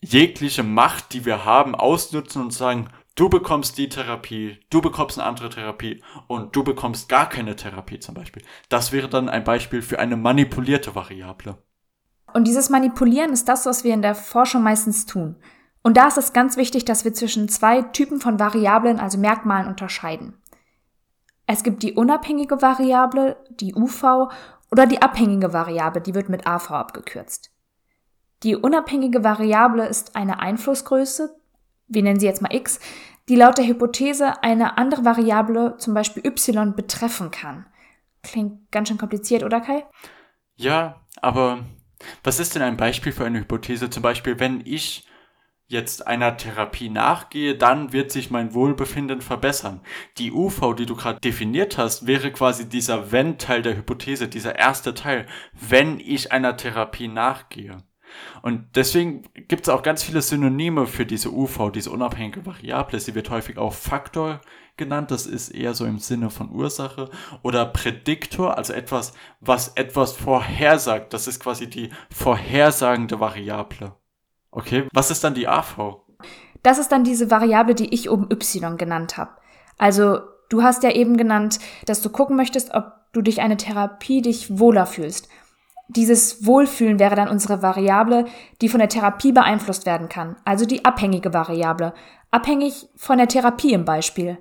[0.00, 5.28] jegliche Macht, die wir haben, ausnutzen und sagen, du bekommst die Therapie, du bekommst eine
[5.28, 8.42] andere Therapie und du bekommst gar keine Therapie zum Beispiel.
[8.68, 11.56] Das wäre dann ein Beispiel für eine manipulierte Variable.
[12.32, 15.36] Und dieses Manipulieren ist das, was wir in der Forschung meistens tun.
[15.82, 19.68] Und da ist es ganz wichtig, dass wir zwischen zwei Typen von Variablen, also Merkmalen,
[19.68, 20.34] unterscheiden.
[21.46, 24.30] Es gibt die unabhängige Variable, die UV,
[24.72, 27.52] oder die abhängige Variable, die wird mit AV abgekürzt.
[28.42, 31.36] Die unabhängige Variable ist eine Einflussgröße,
[31.88, 32.80] wir nennen sie jetzt mal x,
[33.28, 37.66] die laut der Hypothese eine andere Variable, zum Beispiel y, betreffen kann.
[38.22, 39.84] Klingt ganz schön kompliziert, oder Kai?
[40.56, 41.64] Ja, aber
[42.22, 43.90] was ist denn ein Beispiel für eine Hypothese?
[43.90, 45.06] Zum Beispiel, wenn ich
[45.66, 49.80] jetzt einer Therapie nachgehe, dann wird sich mein Wohlbefinden verbessern.
[50.18, 54.94] Die UV, die du gerade definiert hast, wäre quasi dieser Wenn-Teil der Hypothese, dieser erste
[54.94, 57.78] Teil, wenn ich einer Therapie nachgehe.
[58.42, 63.00] Und deswegen gibt es auch ganz viele Synonyme für diese UV, diese unabhängige Variable.
[63.00, 64.40] Sie wird häufig auch Faktor
[64.76, 67.10] genannt, das ist eher so im Sinne von Ursache.
[67.42, 71.12] Oder Prädiktor, also etwas, was etwas vorhersagt.
[71.12, 73.94] Das ist quasi die vorhersagende Variable.
[74.50, 76.02] Okay, was ist dann die AV?
[76.62, 79.32] Das ist dann diese Variable, die ich oben y genannt habe.
[79.76, 84.22] Also du hast ja eben genannt, dass du gucken möchtest, ob du durch eine Therapie
[84.22, 85.28] dich wohler fühlst.
[85.88, 88.24] Dieses Wohlfühlen wäre dann unsere Variable,
[88.60, 91.92] die von der Therapie beeinflusst werden kann, also die abhängige Variable,
[92.30, 94.38] abhängig von der Therapie im Beispiel.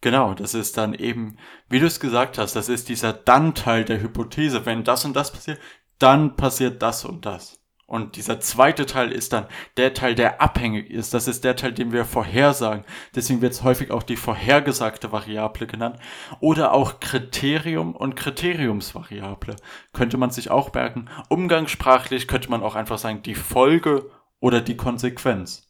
[0.00, 1.38] Genau, das ist dann eben,
[1.70, 4.66] wie du es gesagt hast, das ist dieser Dann-Teil der Hypothese.
[4.66, 5.58] Wenn das und das passiert,
[5.98, 7.63] dann passiert das und das.
[7.86, 11.12] Und dieser zweite Teil ist dann der Teil, der abhängig ist.
[11.12, 12.84] Das ist der Teil, den wir vorhersagen.
[13.14, 15.98] Deswegen wird es häufig auch die vorhergesagte Variable genannt.
[16.40, 19.56] Oder auch Kriterium und Kriteriumsvariable.
[19.92, 21.10] Könnte man sich auch merken.
[21.28, 25.68] Umgangssprachlich könnte man auch einfach sagen, die Folge oder die Konsequenz.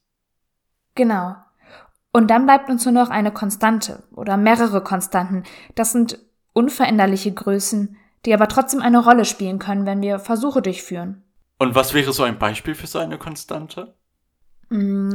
[0.94, 1.34] Genau.
[2.12, 5.42] Und dann bleibt uns nur noch eine Konstante oder mehrere Konstanten.
[5.74, 6.20] Das sind
[6.52, 11.23] unveränderliche Größen, die aber trotzdem eine Rolle spielen können, wenn wir Versuche durchführen.
[11.64, 13.94] Und was wäre so ein Beispiel für so eine Konstante?
[14.68, 15.14] Mm,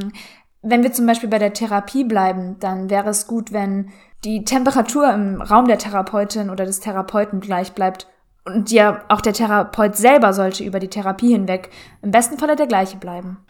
[0.63, 3.91] wenn wir zum Beispiel bei der Therapie bleiben, dann wäre es gut, wenn
[4.23, 8.07] die Temperatur im Raum der Therapeutin oder des Therapeuten gleich bleibt.
[8.45, 11.69] Und ja, auch der Therapeut selber sollte über die Therapie hinweg
[12.01, 13.45] im besten Falle der gleiche bleiben.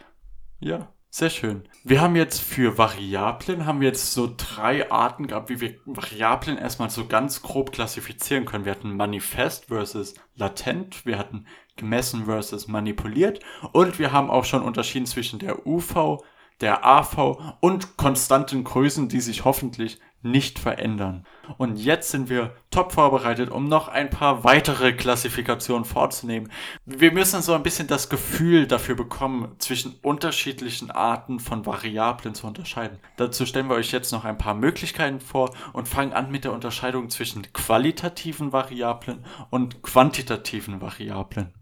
[0.60, 1.68] Ja, sehr schön.
[1.84, 6.58] Wir haben jetzt für Variablen, haben wir jetzt so drei Arten gehabt, wie wir Variablen
[6.58, 8.66] erstmal so ganz grob klassifizieren können.
[8.66, 13.40] Wir hatten manifest versus latent, wir hatten gemessen versus manipuliert
[13.72, 16.24] und wir haben auch schon unterschieden zwischen der UV,
[16.62, 21.26] der AV und konstanten Größen, die sich hoffentlich nicht verändern.
[21.58, 26.52] Und jetzt sind wir top vorbereitet, um noch ein paar weitere Klassifikationen vorzunehmen.
[26.86, 32.48] Wir müssen so ein bisschen das Gefühl dafür bekommen, zwischen unterschiedlichen Arten von Variablen zu
[32.48, 33.00] unterscheiden.
[33.16, 36.54] Dazu stellen wir euch jetzt noch ein paar Möglichkeiten vor und fangen an mit der
[36.54, 41.54] Unterscheidung zwischen qualitativen Variablen und quantitativen Variablen.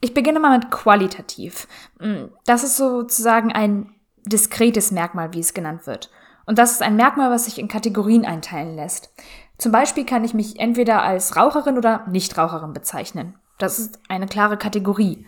[0.00, 1.68] Ich beginne mal mit qualitativ.
[1.98, 3.95] Hm, das ist sozusagen ein
[4.28, 6.10] diskretes Merkmal, wie es genannt wird.
[6.46, 9.10] Und das ist ein Merkmal, was sich in Kategorien einteilen lässt.
[9.58, 13.34] Zum Beispiel kann ich mich entweder als Raucherin oder Nichtraucherin bezeichnen.
[13.58, 15.26] Das ist eine klare Kategorie.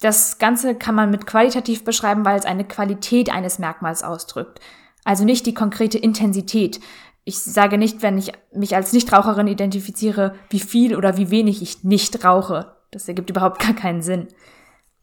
[0.00, 4.60] Das Ganze kann man mit qualitativ beschreiben, weil es eine Qualität eines Merkmals ausdrückt.
[5.04, 6.80] Also nicht die konkrete Intensität.
[7.24, 11.84] Ich sage nicht, wenn ich mich als Nichtraucherin identifiziere, wie viel oder wie wenig ich
[11.84, 12.76] nicht rauche.
[12.90, 14.28] Das ergibt überhaupt gar keinen Sinn.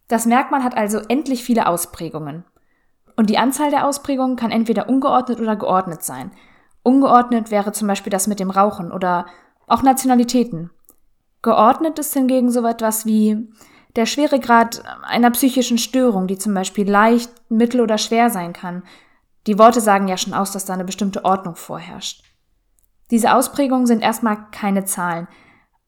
[0.08, 2.44] Das Merkmal hat also endlich viele Ausprägungen.
[3.18, 6.32] Und die Anzahl der Ausprägungen kann entweder ungeordnet oder geordnet sein.
[6.84, 9.26] Ungeordnet wäre zum Beispiel das mit dem Rauchen oder
[9.66, 10.70] auch Nationalitäten.
[11.42, 13.50] Geordnet ist hingegen so etwas wie
[13.96, 18.84] der Schweregrad einer psychischen Störung, die zum Beispiel leicht, mittel oder schwer sein kann.
[19.48, 22.24] Die Worte sagen ja schon aus, dass da eine bestimmte Ordnung vorherrscht.
[23.10, 25.28] Diese Ausprägungen sind erstmal keine Zahlen.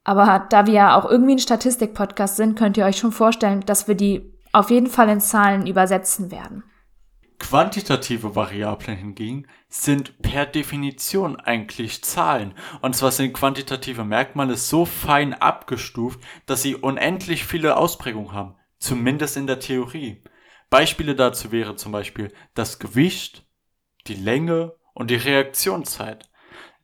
[0.03, 3.87] Aber da wir ja auch irgendwie ein Statistik-Podcast sind, könnt ihr euch schon vorstellen, dass
[3.87, 6.63] wir die auf jeden Fall in Zahlen übersetzen werden.
[7.39, 12.54] Quantitative Variablen hingegen sind per Definition eigentlich Zahlen.
[12.82, 18.56] Und zwar sind quantitative Merkmale so fein abgestuft, dass sie unendlich viele Ausprägungen haben.
[18.78, 20.21] Zumindest in der Theorie.
[20.69, 23.47] Beispiele dazu wäre zum Beispiel das Gewicht,
[24.08, 26.30] die Länge und die Reaktionszeit.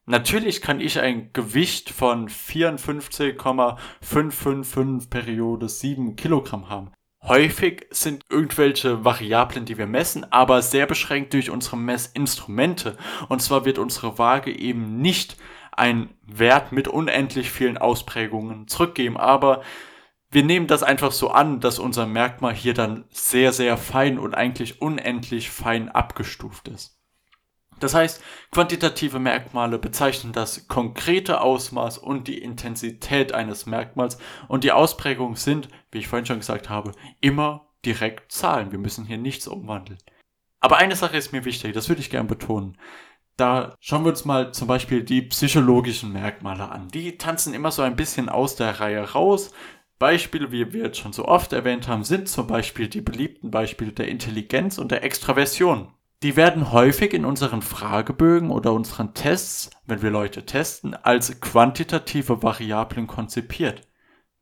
[0.07, 6.91] Natürlich kann ich ein Gewicht von 54,555 Periode 7 Kilogramm haben.
[7.27, 12.97] Häufig sind irgendwelche Variablen, die wir messen, aber sehr beschränkt durch unsere Messinstrumente.
[13.29, 15.35] Und zwar wird unsere Waage eben nicht
[15.71, 19.63] einen Wert mit unendlich vielen Ausprägungen zurückgeben, aber
[20.29, 24.35] wir nehmen das einfach so an, dass unser Merkmal hier dann sehr, sehr fein und
[24.35, 26.94] eigentlich unendlich fein abgestuft ist.
[27.79, 34.71] Das heißt, quantitative Merkmale bezeichnen das konkrete Ausmaß und die Intensität eines Merkmals und die
[34.71, 38.71] Ausprägungen sind, wie ich vorhin schon gesagt habe, immer direkt Zahlen.
[38.71, 39.99] Wir müssen hier nichts umwandeln.
[40.59, 42.77] Aber eine Sache ist mir wichtig, das würde ich gerne betonen.
[43.37, 46.87] Da schauen wir uns mal zum Beispiel die psychologischen Merkmale an.
[46.87, 49.51] Die tanzen immer so ein bisschen aus der Reihe raus.
[49.99, 53.91] Beispiele, wie wir jetzt schon so oft erwähnt haben, sind zum Beispiel die beliebten Beispiele
[53.91, 55.91] der Intelligenz und der Extraversion.
[56.25, 62.41] Die werden häufig in unseren Fragebögen oder unseren Tests, wenn wir Leute testen, als quantitative
[62.41, 63.87] Variablen konzipiert.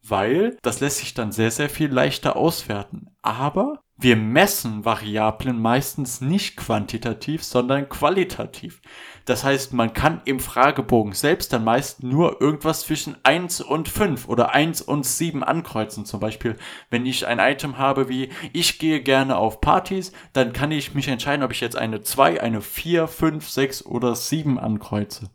[0.02, 3.08] Weil das lässt sich dann sehr, sehr viel leichter auswerten.
[3.22, 8.82] Aber wir messen Variablen meistens nicht quantitativ, sondern qualitativ.
[9.26, 14.28] Das heißt, man kann im Fragebogen selbst dann meist nur irgendwas zwischen 1 und 5
[14.28, 16.06] oder 1 und 7 ankreuzen.
[16.06, 16.58] Zum Beispiel,
[16.90, 21.08] wenn ich ein Item habe wie ich gehe gerne auf Partys, dann kann ich mich
[21.08, 25.30] entscheiden, ob ich jetzt eine 2, eine 4, 5, 6 oder 7 ankreuze.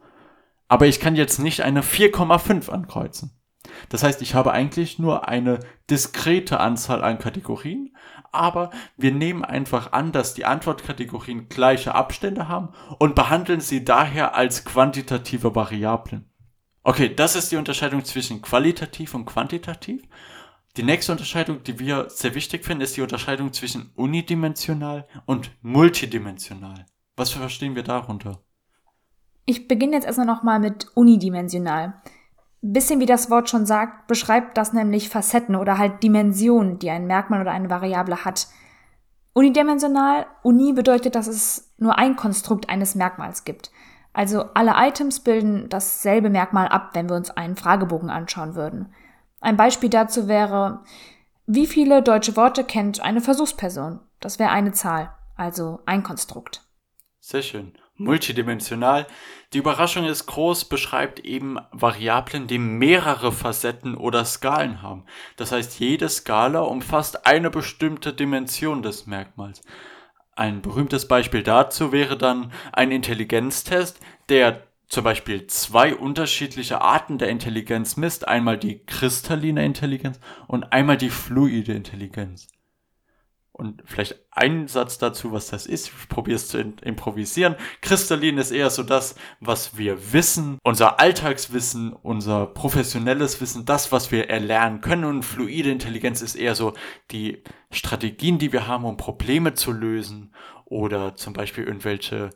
[0.68, 3.32] Aber ich kann jetzt nicht eine 4,5 ankreuzen.
[3.88, 7.96] Das heißt, ich habe eigentlich nur eine diskrete Anzahl an Kategorien,
[8.32, 14.34] aber wir nehmen einfach an, dass die Antwortkategorien gleiche Abstände haben und behandeln sie daher
[14.34, 16.30] als quantitative Variablen.
[16.82, 20.02] Okay, das ist die Unterscheidung zwischen qualitativ und quantitativ.
[20.76, 26.86] Die nächste Unterscheidung, die wir sehr wichtig finden, ist die Unterscheidung zwischen unidimensional und multidimensional.
[27.16, 28.42] Was verstehen wir darunter?
[29.44, 32.00] Ich beginne jetzt erstmal nochmal mit unidimensional
[32.60, 37.06] bisschen wie das Wort schon sagt, beschreibt das nämlich Facetten oder halt Dimensionen, die ein
[37.06, 38.48] Merkmal oder eine Variable hat.
[39.32, 43.70] Unidimensional, uni bedeutet, dass es nur ein Konstrukt eines Merkmals gibt.
[44.12, 48.92] Also alle Items bilden dasselbe Merkmal ab, wenn wir uns einen Fragebogen anschauen würden.
[49.40, 50.82] Ein Beispiel dazu wäre,
[51.46, 54.00] wie viele deutsche Worte kennt eine Versuchsperson?
[54.18, 56.66] Das wäre eine Zahl, also ein Konstrukt.
[57.20, 59.06] Sehr schön multidimensional.
[59.52, 65.04] Die Überraschung ist groß, beschreibt eben Variablen, die mehrere Facetten oder Skalen haben.
[65.36, 69.60] Das heißt, jede Skala umfasst eine bestimmte Dimension des Merkmals.
[70.36, 77.28] Ein berühmtes Beispiel dazu wäre dann ein Intelligenztest, der zum Beispiel zwei unterschiedliche Arten der
[77.28, 78.26] Intelligenz misst.
[78.26, 82.48] Einmal die kristalline Intelligenz und einmal die fluide Intelligenz.
[83.58, 85.88] Und vielleicht ein Satz dazu, was das ist.
[85.88, 87.56] Ich probiere es zu improvisieren.
[87.80, 94.12] Kristallin ist eher so das, was wir wissen, unser Alltagswissen, unser professionelles Wissen, das, was
[94.12, 95.04] wir erlernen können.
[95.04, 96.74] Und fluide Intelligenz ist eher so
[97.10, 97.42] die
[97.72, 100.32] Strategien, die wir haben, um Probleme zu lösen
[100.64, 102.30] oder zum Beispiel irgendwelche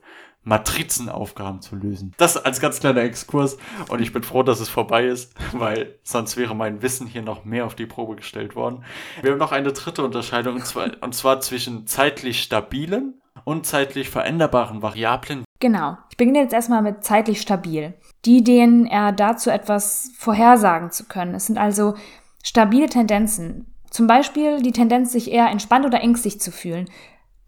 [0.44, 2.14] Matrizenaufgaben zu lösen.
[2.16, 6.36] Das als ganz kleiner Exkurs und ich bin froh, dass es vorbei ist, weil sonst
[6.36, 8.84] wäre mein Wissen hier noch mehr auf die Probe gestellt worden.
[9.22, 14.10] Wir haben noch eine dritte Unterscheidung und zwar, und zwar zwischen zeitlich stabilen und zeitlich
[14.10, 15.44] veränderbaren Variablen.
[15.60, 15.96] Genau.
[16.10, 17.94] Ich beginne jetzt erstmal mit zeitlich stabil.
[18.24, 21.34] Die denen er dazu etwas vorhersagen zu können.
[21.34, 21.94] Es sind also
[22.42, 23.72] stabile Tendenzen.
[23.90, 26.88] Zum Beispiel die Tendenz, sich eher entspannt oder ängstlich zu fühlen.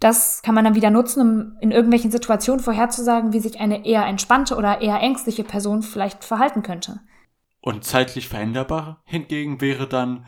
[0.01, 4.05] Das kann man dann wieder nutzen, um in irgendwelchen Situationen vorherzusagen, wie sich eine eher
[4.05, 7.01] entspannte oder eher ängstliche Person vielleicht verhalten könnte.
[7.61, 10.27] Und zeitlich veränderbar hingegen wäre dann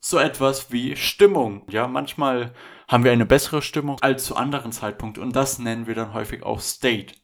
[0.00, 1.62] so etwas wie Stimmung.
[1.70, 2.52] Ja, manchmal
[2.88, 6.42] haben wir eine bessere Stimmung als zu anderen Zeitpunkten und das nennen wir dann häufig
[6.42, 7.14] auch State.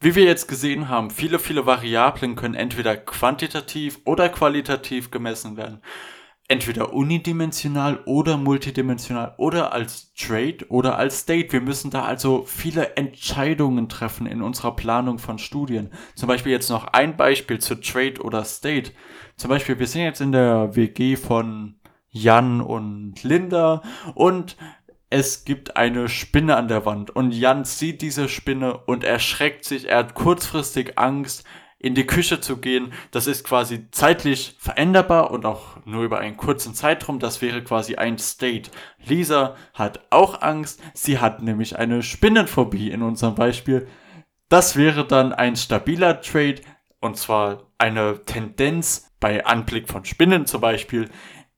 [0.00, 5.80] Wie wir jetzt gesehen haben, viele, viele Variablen können entweder quantitativ oder qualitativ gemessen werden
[6.50, 11.52] entweder unidimensional oder multidimensional oder als Trade oder als State.
[11.52, 15.90] Wir müssen da also viele Entscheidungen treffen in unserer Planung von Studien.
[16.16, 18.90] Zum Beispiel jetzt noch ein Beispiel zu Trade oder State.
[19.36, 21.76] Zum Beispiel, wir sind jetzt in der WG von
[22.08, 23.82] Jan und Linda
[24.16, 24.56] und
[25.08, 29.88] es gibt eine Spinne an der Wand und Jan sieht diese Spinne und erschreckt sich,
[29.88, 31.44] er hat kurzfristig Angst,
[31.80, 32.92] in die Küche zu gehen.
[33.10, 37.18] Das ist quasi zeitlich veränderbar und auch nur über einen kurzen Zeitraum.
[37.18, 38.70] Das wäre quasi ein State.
[39.04, 40.80] Lisa hat auch Angst.
[40.92, 43.88] Sie hat nämlich eine Spinnenphobie in unserem Beispiel.
[44.50, 46.60] Das wäre dann ein stabiler Trade
[47.00, 51.08] und zwar eine Tendenz bei Anblick von Spinnen zum Beispiel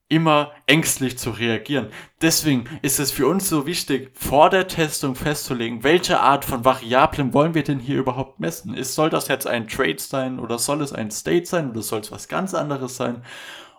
[0.09, 1.89] immer ängstlich zu reagieren.
[2.21, 7.33] Deswegen ist es für uns so wichtig, vor der Testung festzulegen, welche Art von Variablen
[7.33, 8.75] wollen wir denn hier überhaupt messen?
[8.75, 12.01] Ist, soll das jetzt ein Trade sein oder soll es ein State sein oder soll
[12.01, 13.23] es was ganz anderes sein?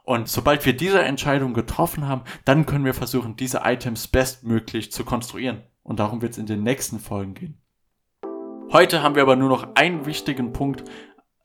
[0.04, 5.06] Und sobald wir diese Entscheidung getroffen haben, dann können wir versuchen, diese Items bestmöglich zu
[5.06, 5.64] konstruieren.
[5.82, 7.62] Und darum wird es in den nächsten Folgen gehen.
[8.72, 10.84] Heute haben wir aber nur noch einen wichtigen Punkt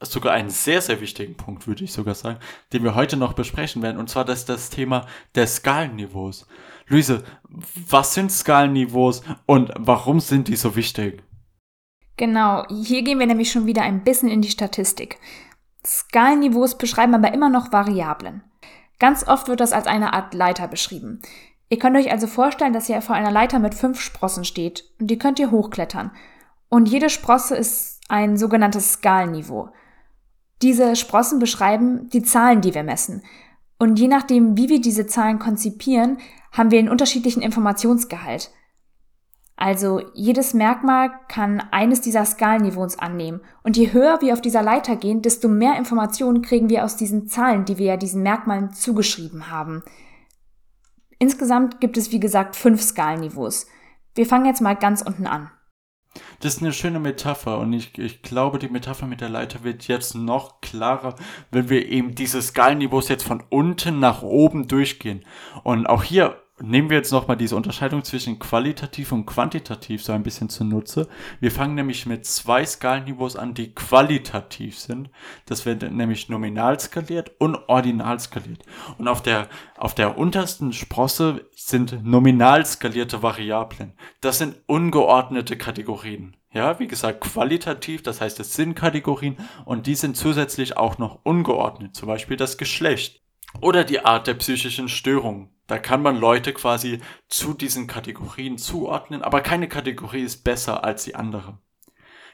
[0.00, 2.38] sogar einen sehr, sehr wichtigen Punkt, würde ich sogar sagen,
[2.72, 3.98] den wir heute noch besprechen werden.
[3.98, 6.46] Und zwar das das Thema der Skalenniveaus.
[6.86, 7.24] Luise,
[7.88, 11.22] was sind Skalenniveaus und warum sind die so wichtig?
[12.16, 15.18] Genau, hier gehen wir nämlich schon wieder ein bisschen in die Statistik.
[15.86, 18.42] Skalenniveaus beschreiben aber immer noch Variablen.
[18.98, 21.20] Ganz oft wird das als eine Art Leiter beschrieben.
[21.68, 25.08] Ihr könnt euch also vorstellen, dass ihr vor einer Leiter mit fünf Sprossen steht und
[25.08, 26.10] die könnt ihr hochklettern.
[26.68, 29.70] Und jede Sprosse ist ein sogenanntes Skalenniveau.
[30.62, 33.22] Diese Sprossen beschreiben die Zahlen, die wir messen.
[33.78, 36.18] Und je nachdem, wie wir diese Zahlen konzipieren,
[36.52, 38.50] haben wir einen unterschiedlichen Informationsgehalt.
[39.56, 43.40] Also jedes Merkmal kann eines dieser Skalenniveaus annehmen.
[43.64, 47.28] Und je höher wir auf dieser Leiter gehen, desto mehr Informationen kriegen wir aus diesen
[47.28, 49.82] Zahlen, die wir ja diesen Merkmalen zugeschrieben haben.
[51.18, 53.66] Insgesamt gibt es, wie gesagt, fünf Skalenniveaus.
[54.14, 55.50] Wir fangen jetzt mal ganz unten an.
[56.40, 59.88] Das ist eine schöne Metapher und ich, ich glaube, die Metapher mit der Leiter wird
[59.88, 61.14] jetzt noch klarer,
[61.50, 65.24] wenn wir eben diese Skalenniveaus jetzt von unten nach oben durchgehen.
[65.64, 70.22] Und auch hier nehmen wir jetzt nochmal diese Unterscheidung zwischen qualitativ und quantitativ so ein
[70.22, 71.08] bisschen zunutze.
[71.40, 75.10] Wir fangen nämlich mit zwei Skalenniveaus an, die qualitativ sind.
[75.46, 78.62] Das wird nämlich nominal skaliert und ordinal skaliert.
[78.98, 83.94] Und auf der, auf der untersten Sprosse sind nominal skalierte Variablen.
[84.20, 86.36] Das sind ungeordnete Kategorien.
[86.50, 91.20] Ja, wie gesagt, qualitativ, das heißt, es sind Kategorien und die sind zusätzlich auch noch
[91.24, 93.22] ungeordnet, zum Beispiel das Geschlecht
[93.60, 95.50] oder die Art der psychischen Störung.
[95.68, 101.04] Da kann man Leute quasi zu diesen Kategorien zuordnen, aber keine Kategorie ist besser als
[101.04, 101.58] die andere.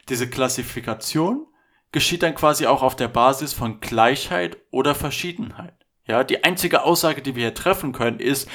[0.08, 1.46] Diese Klassifikation
[1.90, 5.74] geschieht dann quasi auch auf der Basis von Gleichheit oder Verschiedenheit.
[6.06, 8.48] Ja, die einzige Aussage, die wir hier treffen können, ist,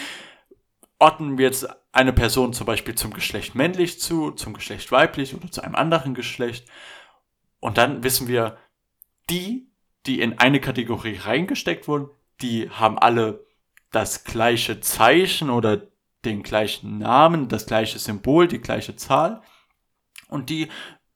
[0.97, 5.51] ordnen wir jetzt eine Person zum Beispiel zum Geschlecht männlich zu, zum Geschlecht weiblich oder
[5.51, 6.69] zu einem anderen Geschlecht.
[7.59, 8.57] Und dann wissen wir,
[9.29, 9.67] die,
[10.05, 12.09] die in eine Kategorie reingesteckt wurden,
[12.41, 13.45] die haben alle
[13.91, 15.87] das gleiche Zeichen oder
[16.25, 19.41] den gleichen Namen, das gleiche Symbol, die gleiche Zahl.
[20.27, 20.69] Und die,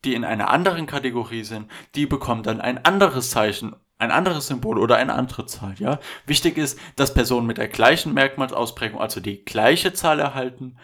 [0.06, 4.80] die in einer anderen Kategorie sind, die bekommen dann ein anderes Zeichen, ein anderes Symbol
[4.80, 6.00] oder eine andere Zahl, ja.
[6.26, 10.78] Wichtig ist, dass Personen mit der gleichen Merkmalsausprägung, also die gleiche Zahl erhalten.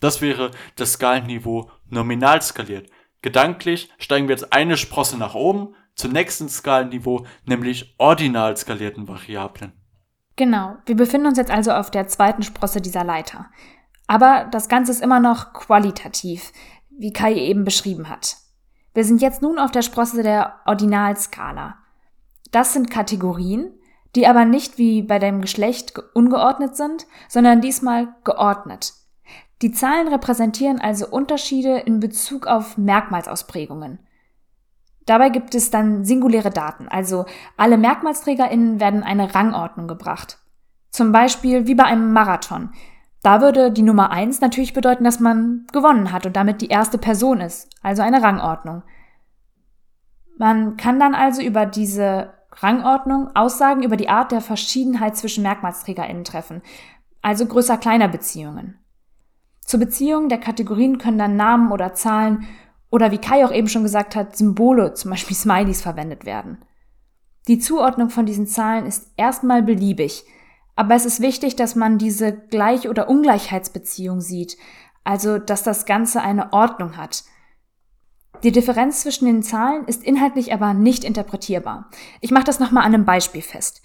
[0.00, 2.90] Das wäre das Skalenniveau nominal skaliert.
[3.22, 9.72] Gedanklich steigen wir jetzt eine Sprosse nach oben zum nächsten Skalenniveau, nämlich ordinal skalierten Variablen.
[10.38, 13.46] Genau, wir befinden uns jetzt also auf der zweiten Sprosse dieser Leiter.
[14.06, 16.52] Aber das Ganze ist immer noch qualitativ,
[16.90, 18.36] wie Kai eben beschrieben hat.
[18.94, 21.74] Wir sind jetzt nun auf der Sprosse der Ordinalskala.
[22.52, 23.72] Das sind Kategorien,
[24.14, 28.92] die aber nicht wie bei deinem Geschlecht ungeordnet sind, sondern diesmal geordnet.
[29.60, 33.98] Die Zahlen repräsentieren also Unterschiede in Bezug auf Merkmalsausprägungen.
[35.08, 37.24] Dabei gibt es dann singuläre Daten, also
[37.56, 40.38] alle MerkmalsträgerInnen werden in eine Rangordnung gebracht.
[40.90, 42.70] Zum Beispiel wie bei einem Marathon.
[43.22, 46.98] Da würde die Nummer eins natürlich bedeuten, dass man gewonnen hat und damit die erste
[46.98, 48.82] Person ist, also eine Rangordnung.
[50.36, 56.24] Man kann dann also über diese Rangordnung Aussagen über die Art der Verschiedenheit zwischen MerkmalsträgerInnen
[56.24, 56.60] treffen,
[57.22, 58.78] also größer-kleiner Beziehungen.
[59.64, 62.46] Zur Beziehung der Kategorien können dann Namen oder Zahlen
[62.90, 66.58] oder wie Kai auch eben schon gesagt hat, Symbole, zum Beispiel Smileys, verwendet werden.
[67.46, 70.24] Die Zuordnung von diesen Zahlen ist erstmal beliebig,
[70.76, 74.56] aber es ist wichtig, dass man diese Gleich- oder Ungleichheitsbeziehung sieht,
[75.02, 77.24] also dass das Ganze eine Ordnung hat.
[78.42, 81.90] Die Differenz zwischen den Zahlen ist inhaltlich aber nicht interpretierbar.
[82.20, 83.82] Ich mache das nochmal an einem Beispiel fest.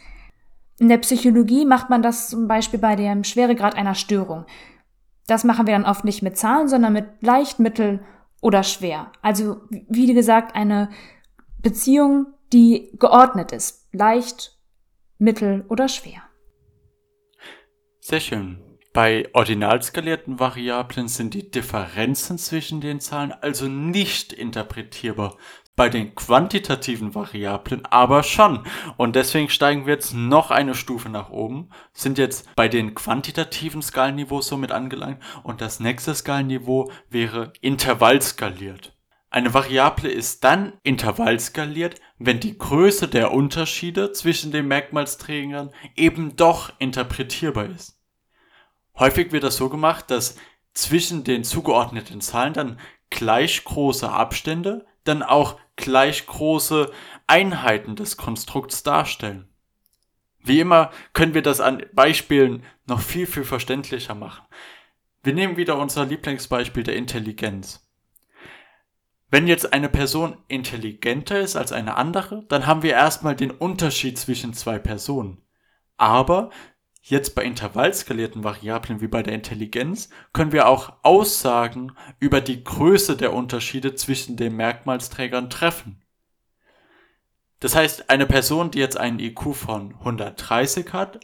[0.77, 4.45] In der Psychologie macht man das zum Beispiel bei dem Schweregrad einer Störung.
[5.25, 8.03] Das machen wir dann oft nicht mit Zahlen, sondern mit leicht, mittel
[8.43, 9.11] oder schwer.
[9.21, 10.89] Also, wie gesagt, eine
[11.61, 13.87] Beziehung, die geordnet ist.
[13.93, 14.57] Leicht,
[15.17, 16.21] mittel oder schwer.
[18.01, 18.61] Sehr schön.
[18.91, 25.37] Bei ordinal skalierten Variablen sind die Differenzen zwischen den Zahlen also nicht interpretierbar,
[25.75, 28.65] bei den quantitativen Variablen aber schon.
[28.97, 33.81] Und deswegen steigen wir jetzt noch eine Stufe nach oben, sind jetzt bei den quantitativen
[33.81, 38.95] Skalenniveaus somit angelangt und das nächste Skalenniveau wäre intervallskaliert.
[39.29, 46.71] Eine Variable ist dann intervallskaliert, wenn die Größe der Unterschiede zwischen den Merkmalsträgern eben doch
[46.77, 47.99] interpretierbar ist.
[48.99, 50.35] Häufig wird das so gemacht, dass
[50.75, 56.91] zwischen den zugeordneten Zahlen dann gleich große Abstände dann auch gleich große
[57.27, 59.47] Einheiten des Konstrukts darstellen.
[60.39, 64.45] Wie immer können wir das an Beispielen noch viel, viel verständlicher machen.
[65.23, 67.87] Wir nehmen wieder unser Lieblingsbeispiel der Intelligenz.
[69.29, 74.17] Wenn jetzt eine Person intelligenter ist als eine andere, dann haben wir erstmal den Unterschied
[74.19, 75.41] zwischen zwei Personen.
[75.97, 76.51] Aber
[77.05, 81.91] Jetzt bei intervallskalierten Variablen wie bei der Intelligenz können wir auch Aussagen
[82.21, 86.01] über die Größe der Unterschiede zwischen den Merkmalsträgern treffen.
[87.59, 91.19] Das heißt, eine Person, die jetzt einen IQ von 130 hat,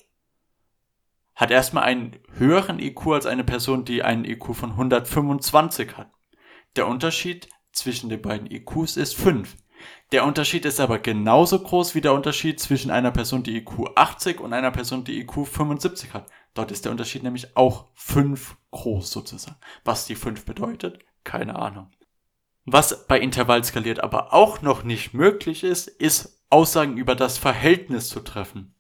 [1.34, 6.12] hat erstmal einen höheren IQ als eine Person, die einen IQ von 125 hat.
[6.76, 9.56] Der Unterschied zwischen den beiden IQs ist 5.
[10.12, 14.40] Der Unterschied ist aber genauso groß wie der Unterschied zwischen einer Person, die IQ 80
[14.40, 16.28] und einer Person, die IQ 75 hat.
[16.54, 19.58] Dort ist der Unterschied nämlich auch 5 groß sozusagen.
[19.84, 21.92] Was die 5 bedeutet, keine Ahnung.
[22.66, 28.10] Was bei Intervall skaliert aber auch noch nicht möglich ist, ist Aussagen über das Verhältnis
[28.10, 28.76] zu treffen.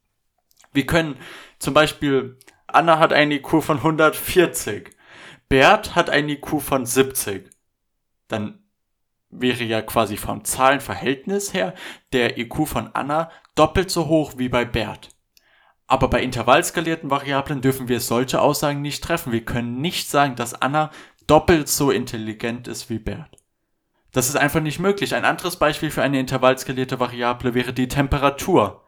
[0.72, 1.18] Wir können
[1.60, 2.38] zum Beispiel,
[2.68, 4.92] Anna hat einen IQ von 140,
[5.48, 7.50] Bert hat einen IQ von 70.
[8.28, 8.64] Dann
[9.30, 11.74] wäre ja quasi vom Zahlenverhältnis her
[12.14, 15.10] der IQ von Anna doppelt so hoch wie bei Bert.
[15.88, 19.32] Aber bei intervallskalierten Variablen dürfen wir solche Aussagen nicht treffen.
[19.32, 20.92] Wir können nicht sagen, dass Anna
[21.26, 23.38] doppelt so intelligent ist wie Bert.
[24.12, 25.16] Das ist einfach nicht möglich.
[25.16, 28.84] Ein anderes Beispiel für eine intervallskalierte Variable wäre die Temperatur.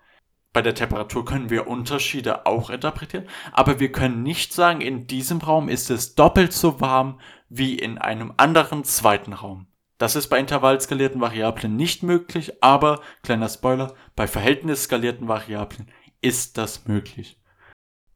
[0.53, 5.37] Bei der Temperatur können wir Unterschiede auch interpretieren, aber wir können nicht sagen, in diesem
[5.37, 9.67] Raum ist es doppelt so warm wie in einem anderen zweiten Raum.
[10.01, 15.89] Das ist bei intervallskalierten Variablen nicht möglich, aber, kleiner Spoiler, bei verhältnisskalierten Variablen
[16.21, 17.39] ist das möglich.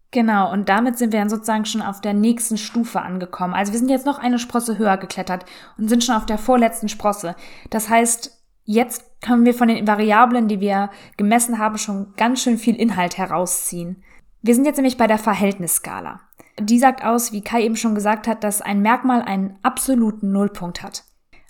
[0.09, 3.53] Genau, und damit sind wir dann sozusagen schon auf der nächsten Stufe angekommen.
[3.53, 5.45] Also wir sind jetzt noch eine Sprosse höher geklettert
[5.77, 7.35] und sind schon auf der vorletzten Sprosse.
[7.69, 12.57] Das heißt, jetzt können wir von den Variablen, die wir gemessen haben, schon ganz schön
[12.57, 14.03] viel Inhalt herausziehen.
[14.41, 16.21] Wir sind jetzt nämlich bei der Verhältnisskala.
[16.59, 20.81] Die sagt aus, wie Kai eben schon gesagt hat, dass ein Merkmal einen absoluten Nullpunkt
[20.81, 21.03] hat.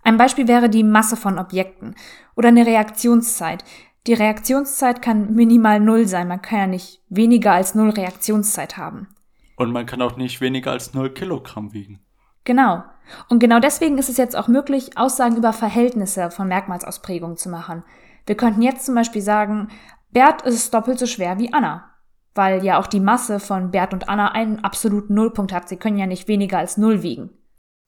[0.06, 1.96] Ein Beispiel wäre die Masse von Objekten
[2.36, 3.64] oder eine Reaktionszeit.
[4.06, 6.28] Die Reaktionszeit kann minimal null sein.
[6.28, 9.08] Man kann ja nicht weniger als null Reaktionszeit haben.
[9.56, 12.02] Und man kann auch nicht weniger als null Kilogramm wiegen.
[12.44, 12.84] Genau.
[13.30, 17.84] Und genau deswegen ist es jetzt auch möglich, Aussagen über Verhältnisse von Merkmalsausprägungen zu machen.
[18.28, 19.70] Wir könnten jetzt zum Beispiel sagen,
[20.12, 21.90] Bert ist doppelt so schwer wie Anna.
[22.36, 25.68] Weil ja auch die Masse von Bert und Anna einen absoluten Nullpunkt hat.
[25.68, 27.32] Sie können ja nicht weniger als null wiegen.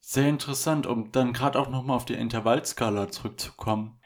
[0.00, 4.00] Sehr interessant, um dann gerade auch nochmal auf die Intervallskala zurückzukommen.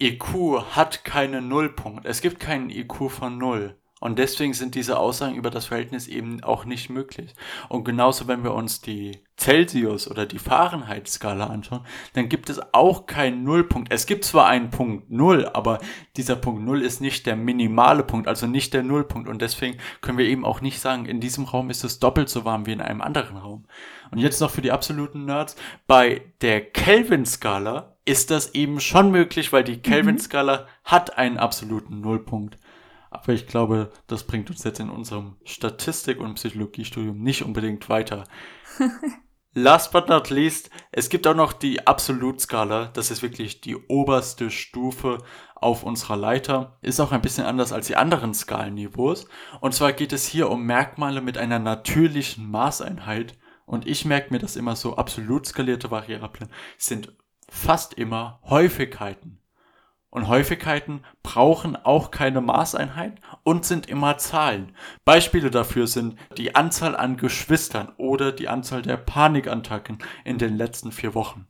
[0.00, 2.06] IQ hat keinen Nullpunkt.
[2.06, 3.76] Es gibt keinen IQ von Null.
[4.00, 7.34] Und deswegen sind diese Aussagen über das Verhältnis eben auch nicht möglich.
[7.68, 13.06] Und genauso, wenn wir uns die Celsius oder die Fahrenheit-Skala anschauen, dann gibt es auch
[13.06, 13.92] keinen Nullpunkt.
[13.92, 15.80] Es gibt zwar einen Punkt Null, aber
[16.16, 19.28] dieser Punkt Null ist nicht der minimale Punkt, also nicht der Nullpunkt.
[19.28, 22.44] Und deswegen können wir eben auch nicht sagen, in diesem Raum ist es doppelt so
[22.44, 23.64] warm wie in einem anderen Raum.
[24.10, 25.56] Und jetzt noch für die absoluten Nerds.
[25.88, 30.64] Bei der Kelvin-Skala ist das eben schon möglich, weil die Kelvin-Skala mhm.
[30.84, 32.58] hat einen absoluten Nullpunkt.
[33.10, 38.24] Aber ich glaube, das bringt uns jetzt in unserem Statistik- und Psychologiestudium nicht unbedingt weiter.
[39.54, 42.86] Last but not least, es gibt auch noch die Absolutskala.
[42.92, 45.18] Das ist wirklich die oberste Stufe
[45.54, 46.78] auf unserer Leiter.
[46.82, 49.26] Ist auch ein bisschen anders als die anderen Skalenniveaus.
[49.60, 53.38] Und zwar geht es hier um Merkmale mit einer natürlichen Maßeinheit.
[53.64, 57.16] Und ich merke mir das immer so, absolut skalierte Variablen sind
[57.48, 59.40] fast immer Häufigkeiten.
[60.10, 64.74] Und Häufigkeiten brauchen auch keine Maßeinheit und sind immer Zahlen.
[65.04, 70.92] Beispiele dafür sind die Anzahl an Geschwistern oder die Anzahl der Panikattacken in den letzten
[70.92, 71.46] vier Wochen.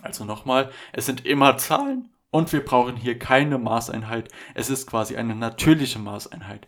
[0.00, 4.30] Also nochmal, es sind immer Zahlen und wir brauchen hier keine Maßeinheit.
[4.54, 6.66] Es ist quasi eine natürliche Maßeinheit.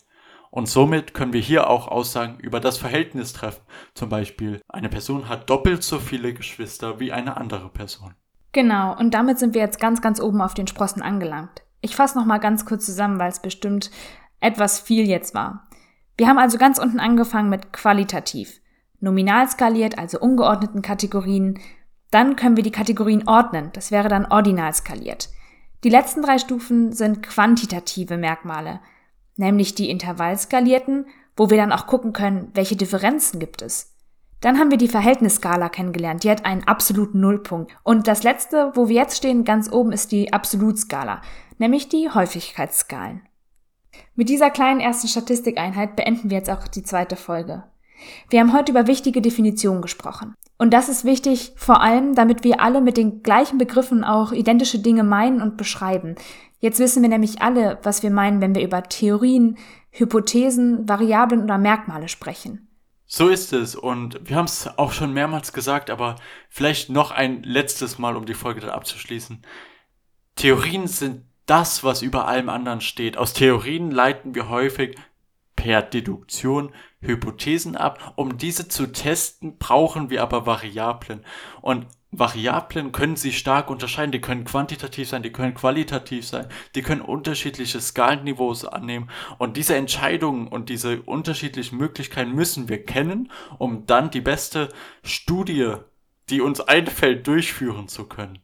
[0.50, 3.62] Und somit können wir hier auch Aussagen über das Verhältnis treffen.
[3.94, 8.14] Zum Beispiel, eine Person hat doppelt so viele Geschwister wie eine andere Person.
[8.52, 11.62] Genau, und damit sind wir jetzt ganz, ganz oben auf den Sprossen angelangt.
[11.80, 13.90] Ich fasse nochmal ganz kurz zusammen, weil es bestimmt
[14.40, 15.68] etwas viel jetzt war.
[16.16, 18.60] Wir haben also ganz unten angefangen mit qualitativ.
[19.00, 21.60] Nominal skaliert, also ungeordneten Kategorien.
[22.10, 23.70] Dann können wir die Kategorien ordnen.
[23.74, 25.28] Das wäre dann ordinal skaliert.
[25.84, 28.80] Die letzten drei Stufen sind quantitative Merkmale
[29.38, 33.94] nämlich die Intervallskalierten, wo wir dann auch gucken können, welche Differenzen gibt es.
[34.40, 37.72] Dann haben wir die Verhältnisskala kennengelernt, die hat einen absoluten Nullpunkt.
[37.82, 41.22] Und das letzte, wo wir jetzt stehen, ganz oben, ist die Absolutskala,
[41.58, 43.22] nämlich die Häufigkeitsskalen.
[44.14, 47.64] Mit dieser kleinen ersten Statistikeinheit beenden wir jetzt auch die zweite Folge.
[48.30, 50.34] Wir haben heute über wichtige Definitionen gesprochen.
[50.56, 54.78] Und das ist wichtig, vor allem, damit wir alle mit den gleichen Begriffen auch identische
[54.78, 56.14] Dinge meinen und beschreiben.
[56.60, 59.56] Jetzt wissen wir nämlich alle, was wir meinen, wenn wir über Theorien,
[59.90, 62.67] Hypothesen, Variablen oder Merkmale sprechen.
[63.10, 66.16] So ist es und wir haben es auch schon mehrmals gesagt, aber
[66.50, 69.42] vielleicht noch ein letztes Mal, um die Folge dann abzuschließen.
[70.36, 73.16] Theorien sind das, was über allem anderen steht.
[73.16, 74.94] Aus Theorien leiten wir häufig
[75.58, 78.12] per Deduktion Hypothesen ab.
[78.14, 81.24] Um diese zu testen, brauchen wir aber Variablen.
[81.60, 84.12] Und Variablen können sich stark unterscheiden.
[84.12, 86.46] Die können quantitativ sein, die können qualitativ sein,
[86.76, 89.10] die können unterschiedliche Skalenniveaus annehmen.
[89.38, 94.68] Und diese Entscheidungen und diese unterschiedlichen Möglichkeiten müssen wir kennen, um dann die beste
[95.02, 95.74] Studie,
[96.30, 98.38] die uns einfällt, durchführen zu können.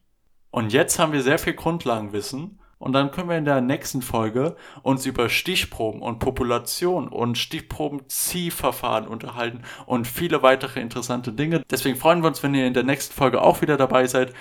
[0.51, 4.57] Und jetzt haben wir sehr viel Grundlagenwissen und dann können wir in der nächsten Folge
[4.83, 11.63] uns über Stichproben und Population und Stichprobenziehverfahren unterhalten und viele weitere interessante Dinge.
[11.71, 14.33] Deswegen freuen wir uns, wenn ihr in der nächsten Folge auch wieder dabei seid.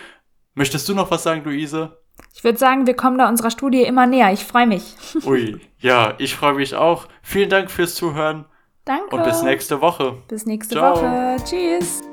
[0.56, 1.98] Möchtest du noch was sagen, Luise?
[2.34, 4.32] Ich würde sagen, wir kommen da unserer Studie immer näher.
[4.32, 4.96] Ich freue mich.
[5.26, 7.08] Ui, ja, ich freue mich auch.
[7.22, 8.46] Vielen Dank fürs Zuhören.
[8.86, 9.16] Danke.
[9.16, 10.18] Und bis nächste Woche.
[10.28, 10.96] Bis nächste Ciao.
[10.96, 11.38] Woche.
[11.44, 12.04] Tschüss.